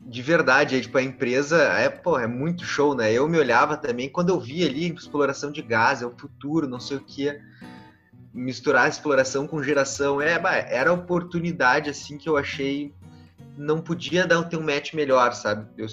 de 0.06 0.20
verdade, 0.20 0.74
aí, 0.74 0.82
tipo, 0.82 0.98
a 0.98 1.02
empresa 1.02 1.56
é, 1.62 1.88
pô, 1.88 2.18
é 2.18 2.26
muito 2.26 2.64
show, 2.64 2.94
né? 2.94 3.10
Eu 3.10 3.26
me 3.26 3.38
olhava 3.38 3.74
também, 3.74 4.08
quando 4.08 4.28
eu 4.28 4.38
via 4.38 4.66
ali 4.66 4.92
exploração 4.92 5.50
de 5.50 5.62
gás, 5.62 6.02
é 6.02 6.06
o 6.06 6.14
futuro, 6.14 6.68
não 6.68 6.78
sei 6.78 6.98
o 6.98 7.00
que, 7.00 7.40
misturar 8.32 8.87
exploração 8.87 9.46
com 9.46 9.62
geração, 9.62 10.20
é, 10.20 10.38
era 10.68 10.92
oportunidade, 10.92 11.88
assim, 11.88 12.18
que 12.18 12.28
eu 12.28 12.37
achei 12.37 12.94
não 13.56 13.80
podia 13.80 14.26
dar 14.26 14.42
ter 14.44 14.56
um 14.56 14.62
match 14.62 14.92
melhor, 14.92 15.32
sabe? 15.32 15.66
Eu 15.76 15.87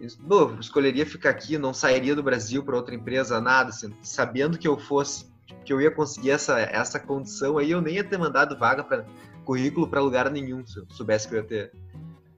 eu 0.00 0.60
escolheria 0.60 1.06
ficar 1.06 1.30
aqui, 1.30 1.56
não 1.58 1.72
sairia 1.72 2.14
do 2.14 2.22
Brasil 2.22 2.62
para 2.62 2.76
outra 2.76 2.94
empresa, 2.94 3.40
nada, 3.40 3.70
assim, 3.70 3.92
sabendo 4.02 4.58
que 4.58 4.68
eu 4.68 4.78
fosse, 4.78 5.26
que 5.64 5.72
eu 5.72 5.80
ia 5.80 5.90
conseguir 5.90 6.30
essa, 6.30 6.58
essa 6.60 7.00
condição 7.00 7.58
aí, 7.58 7.70
eu 7.70 7.80
nem 7.80 7.94
ia 7.94 8.04
ter 8.04 8.18
mandado 8.18 8.58
vaga 8.58 8.84
para 8.84 9.06
currículo 9.44 9.88
para 9.88 10.00
lugar 10.00 10.30
nenhum, 10.30 10.66
se 10.66 10.78
eu 10.78 10.86
soubesse 10.90 11.28
que 11.28 11.34
eu 11.34 11.38
ia 11.38 11.44
ter 11.44 11.72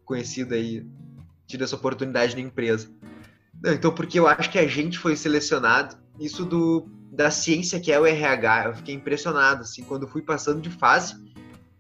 conhecido 0.04 0.54
aí, 0.54 0.86
tido 1.46 1.64
essa 1.64 1.76
oportunidade 1.76 2.34
na 2.34 2.42
empresa. 2.42 2.90
Não, 3.62 3.72
então, 3.72 3.92
porque 3.92 4.18
eu 4.18 4.26
acho 4.26 4.50
que 4.50 4.58
a 4.58 4.66
gente 4.66 4.98
foi 4.98 5.16
selecionado, 5.16 5.96
isso 6.18 6.44
do, 6.44 6.88
da 7.10 7.30
ciência 7.30 7.80
que 7.80 7.90
é 7.90 7.98
o 7.98 8.06
RH, 8.06 8.66
eu 8.66 8.74
fiquei 8.74 8.94
impressionado, 8.94 9.62
assim, 9.62 9.82
quando 9.82 10.06
fui 10.06 10.22
passando 10.22 10.60
de 10.60 10.70
fase, 10.70 11.16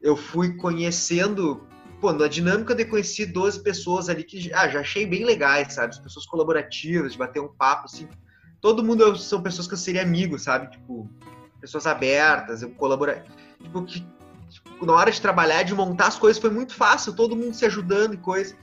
eu 0.00 0.16
fui 0.16 0.54
conhecendo 0.56 1.66
pô, 2.00 2.12
na 2.12 2.28
dinâmica 2.28 2.74
de 2.74 2.84
conhecer 2.84 3.26
12 3.26 3.62
pessoas 3.62 4.08
ali 4.08 4.22
que 4.24 4.52
ah, 4.52 4.68
já 4.68 4.80
achei 4.80 5.06
bem 5.06 5.24
legais, 5.24 5.74
sabe? 5.74 5.94
As 5.94 5.98
pessoas 5.98 6.26
colaborativas, 6.26 7.12
de 7.12 7.18
bater 7.18 7.40
um 7.40 7.48
papo, 7.48 7.86
assim. 7.86 8.08
Todo 8.60 8.84
mundo 8.84 9.16
são 9.16 9.42
pessoas 9.42 9.66
que 9.66 9.74
eu 9.74 9.78
seria 9.78 10.02
amigo, 10.02 10.38
sabe? 10.38 10.70
Tipo, 10.70 11.08
pessoas 11.60 11.86
abertas, 11.86 12.62
eu 12.62 12.70
colaboro. 12.70 13.12
Tipo, 13.62 13.84
que 13.84 14.06
tipo, 14.48 14.86
na 14.86 14.92
hora 14.92 15.10
de 15.10 15.20
trabalhar, 15.20 15.62
de 15.62 15.74
montar 15.74 16.06
as 16.06 16.18
coisas 16.18 16.40
foi 16.40 16.50
muito 16.50 16.74
fácil, 16.74 17.14
todo 17.14 17.36
mundo 17.36 17.54
se 17.54 17.66
ajudando 17.66 18.14
e 18.14 18.18
coisa. 18.18 18.54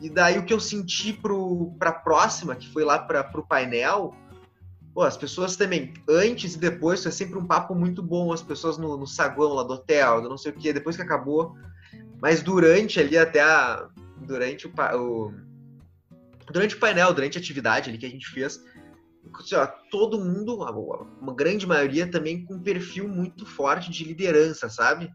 E 0.00 0.10
daí 0.10 0.38
o 0.38 0.44
que 0.44 0.52
eu 0.52 0.60
senti 0.60 1.12
pro, 1.12 1.72
pra 1.78 1.92
próxima, 1.92 2.56
que 2.56 2.68
foi 2.68 2.84
lá 2.84 2.98
pra, 2.98 3.22
pro 3.22 3.46
painel, 3.46 4.14
pô, 4.92 5.02
as 5.02 5.16
pessoas 5.16 5.56
também, 5.56 5.94
antes 6.08 6.54
e 6.54 6.58
depois, 6.58 7.02
foi 7.02 7.12
sempre 7.12 7.38
um 7.38 7.46
papo 7.46 7.74
muito 7.74 8.02
bom, 8.02 8.32
as 8.32 8.42
pessoas 8.42 8.76
no, 8.76 8.96
no 8.96 9.06
saguão 9.06 9.54
lá 9.54 9.62
do 9.62 9.74
hotel, 9.74 10.20
do 10.20 10.28
não 10.28 10.36
sei 10.36 10.50
o 10.52 10.54
que, 10.54 10.72
depois 10.72 10.96
que 10.96 11.02
acabou, 11.02 11.56
mas 12.22 12.40
durante 12.40 13.00
ali 13.00 13.18
até 13.18 13.40
a. 13.40 13.88
Durante 14.24 14.68
o, 14.68 14.72
o 14.94 15.34
durante 16.52 16.76
o 16.76 16.78
painel, 16.78 17.12
durante 17.12 17.36
a 17.36 17.40
atividade 17.40 17.90
ali 17.90 17.98
que 17.98 18.06
a 18.06 18.10
gente 18.10 18.28
fez, 18.28 18.62
assim, 19.34 19.72
todo 19.90 20.20
mundo, 20.20 20.58
uma 21.20 21.34
grande 21.34 21.66
maioria 21.66 22.06
também 22.06 22.44
com 22.44 22.54
um 22.54 22.62
perfil 22.62 23.08
muito 23.08 23.44
forte 23.44 23.90
de 23.90 24.04
liderança, 24.04 24.68
sabe? 24.68 25.12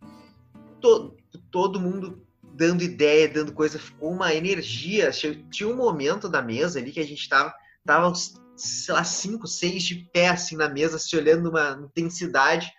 Todo, 0.82 1.16
todo 1.50 1.80
mundo 1.80 2.26
dando 2.44 2.84
ideia, 2.84 3.30
dando 3.30 3.54
coisa, 3.54 3.80
ficou 3.80 4.12
uma 4.12 4.34
energia. 4.34 5.12
Tinha 5.12 5.70
um 5.70 5.76
momento 5.78 6.28
da 6.28 6.42
mesa 6.42 6.80
ali 6.80 6.92
que 6.92 7.00
a 7.00 7.06
gente 7.06 7.30
tava, 7.30 7.54
tava 7.86 8.12
sei 8.58 8.94
lá, 8.94 9.04
cinco, 9.06 9.48
seis 9.48 9.84
de 9.84 9.96
pé 10.12 10.28
assim 10.28 10.58
na 10.58 10.68
mesa, 10.68 11.00
se 11.00 11.16
olhando 11.16 11.44
numa 11.44 11.80
intensidade 11.82 12.70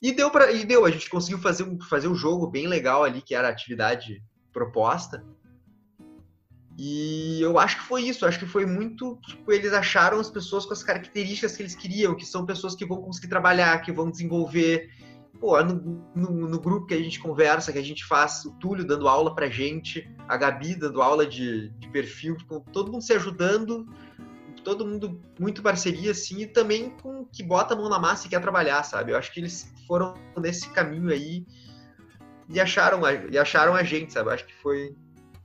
e 0.00 0.12
deu 0.12 0.30
para 0.30 0.50
e 0.50 0.64
deu, 0.64 0.86
a 0.86 0.90
gente 0.90 1.10
conseguiu 1.10 1.38
fazer 1.38 1.64
um, 1.64 1.78
fazer 1.82 2.08
um 2.08 2.14
jogo 2.14 2.46
bem 2.46 2.66
legal 2.66 3.04
ali, 3.04 3.20
que 3.20 3.34
era 3.34 3.48
a 3.48 3.50
atividade 3.50 4.22
proposta. 4.52 5.24
E 6.78 7.38
eu 7.42 7.58
acho 7.58 7.76
que 7.76 7.82
foi 7.84 8.02
isso, 8.02 8.24
acho 8.24 8.38
que 8.38 8.46
foi 8.46 8.64
muito, 8.64 9.18
tipo, 9.26 9.52
eles 9.52 9.72
acharam 9.72 10.18
as 10.18 10.30
pessoas 10.30 10.64
com 10.64 10.72
as 10.72 10.82
características 10.82 11.54
que 11.54 11.62
eles 11.62 11.74
queriam, 11.74 12.16
que 12.16 12.24
são 12.24 12.46
pessoas 12.46 12.74
que 12.74 12.86
vão 12.86 13.02
conseguir 13.02 13.28
trabalhar, 13.28 13.82
que 13.82 13.92
vão 13.92 14.10
desenvolver. 14.10 14.88
Pô, 15.38 15.62
no, 15.62 16.02
no, 16.14 16.48
no 16.48 16.60
grupo 16.60 16.86
que 16.86 16.94
a 16.94 17.02
gente 17.02 17.20
conversa, 17.20 17.70
que 17.70 17.78
a 17.78 17.84
gente 17.84 18.04
faz, 18.06 18.46
o 18.46 18.52
Túlio 18.52 18.86
dando 18.86 19.08
aula 19.08 19.34
pra 19.34 19.50
gente, 19.50 20.10
a 20.26 20.36
Gabi 20.38 20.74
dando 20.74 21.02
aula 21.02 21.26
de, 21.26 21.68
de 21.78 21.88
perfil, 21.88 22.36
tipo, 22.36 22.64
todo 22.72 22.90
mundo 22.90 23.02
se 23.02 23.12
ajudando 23.12 23.86
todo 24.60 24.86
mundo 24.86 25.20
muito 25.38 25.62
parceria, 25.62 26.10
assim, 26.10 26.42
e 26.42 26.46
também 26.46 26.90
com 27.02 27.24
que 27.24 27.42
bota 27.42 27.74
a 27.74 27.76
mão 27.76 27.88
na 27.88 27.98
massa 27.98 28.26
e 28.26 28.30
quer 28.30 28.40
trabalhar, 28.40 28.82
sabe? 28.82 29.12
Eu 29.12 29.16
acho 29.16 29.32
que 29.32 29.40
eles 29.40 29.72
foram 29.86 30.14
nesse 30.36 30.68
caminho 30.70 31.10
aí 31.10 31.44
e 32.48 32.60
acharam 32.60 33.04
a, 33.04 33.12
e 33.12 33.38
acharam 33.38 33.74
a 33.74 33.82
gente, 33.82 34.12
sabe? 34.12 34.28
Eu 34.28 34.34
acho 34.34 34.46
que 34.46 34.54
foi. 34.54 34.94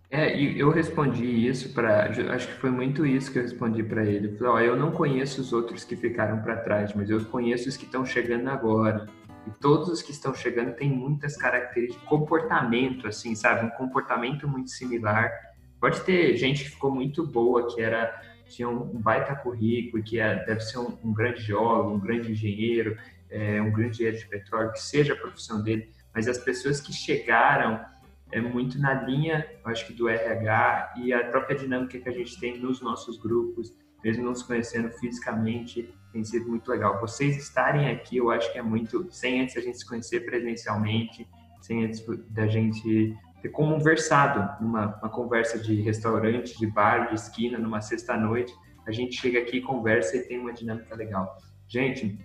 É, 0.10 0.38
e 0.38 0.60
eu 0.60 0.70
respondi 0.70 1.26
isso 1.48 1.74
para, 1.74 2.10
acho 2.34 2.48
que 2.48 2.54
foi 2.54 2.70
muito 2.70 3.06
isso 3.06 3.32
que 3.32 3.40
eu 3.40 3.44
respondi 3.44 3.84
para 3.84 4.06
ele. 4.06 4.30
Eu 4.30 4.38
falei, 4.38 4.70
eu 4.70 4.76
não 4.76 4.92
conheço 4.92 5.42
os 5.42 5.52
outros 5.52 5.84
que 5.84 5.96
ficaram 5.96 6.42
para 6.42 6.58
trás, 6.58 6.94
mas 6.94 7.10
eu 7.10 7.24
conheço 7.26 7.68
os 7.68 7.76
que 7.76 7.86
estão 7.86 8.06
chegando 8.06 8.48
agora. 8.50 9.08
E 9.48 9.52
todos 9.60 9.90
os 9.90 10.02
que 10.02 10.12
estão 10.12 10.34
chegando 10.34 10.76
têm 10.76 10.90
muitas 10.90 11.38
características, 11.38 12.08
comportamento, 12.08 13.08
assim, 13.08 13.36
sabe? 13.36 13.66
Um 13.66 13.70
comportamento 13.72 14.48
muito 14.48 14.72
similar. 14.72 15.32
Pode 15.80 16.02
ter 16.02 16.36
gente 16.38 16.64
que 16.64 16.70
ficou 16.72 16.92
muito 16.92 17.26
boa, 17.26 17.68
que 17.68 17.82
era 17.82 18.20
tinha 18.48 18.70
um 18.70 19.00
baita 19.00 19.36
currículo, 19.36 20.04
que 20.04 20.20
é, 20.20 20.44
deve 20.46 20.62
ser 20.62 20.80
um, 20.80 20.98
um, 21.04 21.14
grande 21.14 21.42
geólogo, 21.42 21.96
um 21.96 22.00
grande 22.00 22.32
engenheiro, 22.32 22.98
é, 23.30 23.62
um 23.62 23.72
grande 23.72 23.96
engenheiro 23.96 24.18
de 24.18 24.28
petróleo, 24.28 24.72
que 24.72 24.82
seja 24.82 25.14
a 25.14 25.18
profissão 25.18 25.62
dele, 25.62 25.90
mas 26.14 26.28
as 26.28 26.38
pessoas 26.38 26.80
que 26.80 26.94
chegaram 26.94 27.84
é 28.32 28.42
muito 28.42 28.80
na 28.80 28.94
linha, 28.94 29.46
eu 29.64 29.72
acho 29.72 29.86
que 29.88 29.94
do 29.94 30.10
RH 30.10 30.94
e 30.98 31.14
a 31.14 31.26
própria 31.30 31.58
dinâmica 31.58 32.00
que 32.00 32.10
a 32.10 32.12
gente 32.12 32.40
tem 32.40 32.58
nos 32.58 32.82
nossos 32.82 33.18
grupos, 33.18 33.74
mesmo 34.04 34.24
não 34.24 34.36
se 34.36 34.46
conhecendo 34.46 34.90
fisicamente, 34.92 35.94
tem 36.12 36.24
sido 36.24 36.48
muito 36.48 36.70
legal. 36.70 37.00
Vocês 37.00 37.38
estarem 37.38 37.90
aqui, 37.90 38.18
eu 38.18 38.32
acho 38.32 38.52
que 38.52 38.58
é 38.58 38.62
muito, 38.62 39.08
sem 39.12 39.42
antes 39.42 39.58
a 39.58 39.62
gente 39.62 39.78
se 39.78 39.88
conhecer 39.88 40.22
presencialmente, 40.26 41.28
sem 41.62 41.86
antes 41.86 42.04
da 42.30 42.48
gente 42.48 43.16
ter 43.46 43.50
conversado 43.50 44.64
numa 44.64 44.98
uma 45.00 45.10
conversa 45.10 45.60
de 45.60 45.80
restaurante, 45.82 46.58
de 46.58 46.66
bar, 46.66 47.10
de 47.10 47.16
esquina, 47.16 47.60
numa 47.60 47.80
sexta-noite. 47.80 48.52
A 48.88 48.92
gente 48.92 49.22
chega 49.22 49.40
aqui, 49.40 49.62
conversa 49.62 50.18
e 50.18 50.22
tem 50.22 50.40
uma 50.40 50.52
dinâmica 50.52 50.96
legal. 50.96 51.38
Gente, 51.68 52.18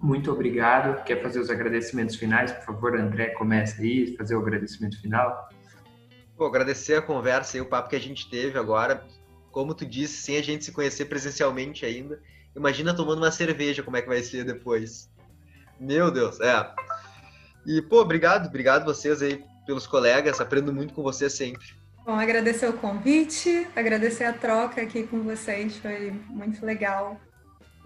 muito 0.00 0.32
obrigado. 0.32 1.04
Quer 1.04 1.22
fazer 1.22 1.38
os 1.38 1.48
agradecimentos 1.48 2.16
finais? 2.16 2.50
Por 2.50 2.64
favor, 2.64 2.98
André, 2.98 3.28
comece 3.30 3.80
aí, 3.80 4.16
fazer 4.16 4.34
o 4.34 4.40
agradecimento 4.40 5.00
final. 5.00 5.48
Vou 6.36 6.48
agradecer 6.48 6.96
a 6.96 7.02
conversa 7.02 7.56
e 7.56 7.60
o 7.60 7.66
papo 7.66 7.90
que 7.90 7.96
a 7.96 8.00
gente 8.00 8.28
teve 8.28 8.58
agora. 8.58 9.06
Como 9.52 9.74
tu 9.74 9.86
disse, 9.86 10.22
sem 10.22 10.38
a 10.38 10.42
gente 10.42 10.64
se 10.64 10.72
conhecer 10.72 11.04
presencialmente 11.04 11.86
ainda. 11.86 12.20
Imagina 12.56 12.92
tomando 12.92 13.18
uma 13.18 13.30
cerveja, 13.30 13.84
como 13.84 13.96
é 13.96 14.02
que 14.02 14.08
vai 14.08 14.22
ser 14.22 14.44
depois. 14.44 15.08
Meu 15.78 16.10
Deus, 16.10 16.40
é. 16.40 16.68
E, 17.64 17.80
pô, 17.80 18.00
obrigado, 18.00 18.48
obrigado 18.48 18.84
vocês 18.84 19.22
aí 19.22 19.44
pelos 19.66 19.86
colegas, 19.86 20.40
aprendo 20.40 20.72
muito 20.72 20.94
com 20.94 21.02
vocês 21.02 21.32
sempre. 21.32 21.66
Bom, 22.04 22.12
agradecer 22.12 22.68
o 22.68 22.74
convite, 22.74 23.66
agradecer 23.74 24.24
a 24.24 24.32
troca 24.32 24.82
aqui 24.82 25.04
com 25.04 25.22
vocês, 25.22 25.76
foi 25.78 26.12
muito 26.28 26.64
legal. 26.64 27.18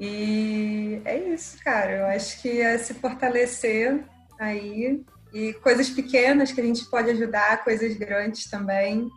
E 0.00 1.00
é 1.04 1.16
isso, 1.18 1.62
cara. 1.62 1.92
Eu 1.92 2.06
acho 2.06 2.40
que 2.42 2.60
é 2.60 2.78
se 2.78 2.94
fortalecer 2.94 4.04
aí 4.38 5.04
e 5.32 5.52
coisas 5.54 5.90
pequenas 5.90 6.52
que 6.52 6.60
a 6.60 6.64
gente 6.64 6.84
pode 6.86 7.10
ajudar, 7.10 7.62
coisas 7.64 7.96
grandes 7.96 8.48
também. 8.48 9.08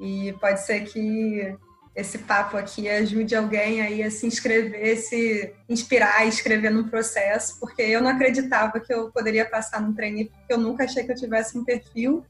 E 0.00 0.32
pode 0.40 0.64
ser 0.64 0.80
que 0.86 1.56
esse 1.94 2.18
papo 2.18 2.56
aqui 2.56 2.88
ajude 2.88 3.34
alguém 3.34 3.80
aí 3.80 4.02
a 4.02 4.10
se 4.10 4.26
inscrever, 4.26 4.96
se 4.96 5.52
inspirar 5.68 6.18
a 6.18 6.26
escrever 6.26 6.70
num 6.70 6.88
processo, 6.88 7.58
porque 7.58 7.82
eu 7.82 8.00
não 8.00 8.10
acreditava 8.10 8.78
que 8.78 8.92
eu 8.92 9.10
poderia 9.10 9.44
passar 9.44 9.80
num 9.80 9.92
trainee, 9.92 10.26
porque 10.26 10.52
eu 10.52 10.58
nunca 10.58 10.84
achei 10.84 11.04
que 11.04 11.12
eu 11.12 11.16
tivesse 11.16 11.58
um 11.58 11.64
perfil 11.64 12.24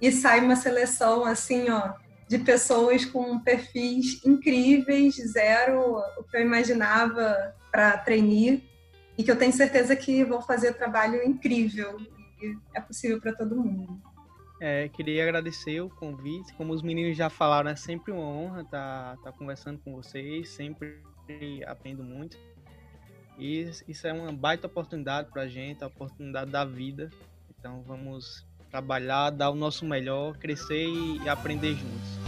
e 0.00 0.12
sai 0.12 0.40
uma 0.40 0.56
seleção 0.56 1.24
assim, 1.24 1.68
ó, 1.70 1.94
de 2.28 2.38
pessoas 2.38 3.04
com 3.04 3.40
perfis 3.40 4.24
incríveis, 4.24 5.16
zero 5.16 5.98
o 6.16 6.22
que 6.22 6.36
eu 6.36 6.42
imaginava 6.42 7.54
para 7.72 7.98
trainee 7.98 8.62
e 9.18 9.24
que 9.24 9.30
eu 9.30 9.36
tenho 9.36 9.52
certeza 9.52 9.96
que 9.96 10.24
vão 10.24 10.40
fazer 10.40 10.74
trabalho 10.74 11.22
incrível 11.26 11.98
e 12.40 12.56
é 12.74 12.80
possível 12.80 13.20
para 13.20 13.34
todo 13.34 13.56
mundo. 13.56 14.00
É, 14.60 14.88
queria 14.90 15.22
agradecer 15.22 15.80
o 15.80 15.88
convite. 15.88 16.52
Como 16.52 16.74
os 16.74 16.82
meninos 16.82 17.16
já 17.16 17.30
falaram, 17.30 17.70
é 17.70 17.76
sempre 17.76 18.12
uma 18.12 18.22
honra 18.22 18.60
estar 18.60 19.16
tá, 19.16 19.22
tá 19.24 19.32
conversando 19.32 19.78
com 19.78 19.94
vocês, 19.94 20.50
sempre 20.50 21.02
aprendo 21.66 22.04
muito. 22.04 22.36
E 23.38 23.70
isso 23.88 24.06
é 24.06 24.12
uma 24.12 24.30
baita 24.30 24.66
oportunidade 24.66 25.30
para 25.30 25.42
a 25.42 25.48
gente, 25.48 25.82
a 25.82 25.86
oportunidade 25.86 26.50
da 26.50 26.62
vida. 26.62 27.08
Então 27.58 27.82
vamos 27.86 28.46
trabalhar, 28.70 29.30
dar 29.30 29.48
o 29.48 29.54
nosso 29.54 29.86
melhor, 29.86 30.36
crescer 30.36 30.86
e 30.86 31.26
aprender 31.26 31.74
juntos. 31.74 32.20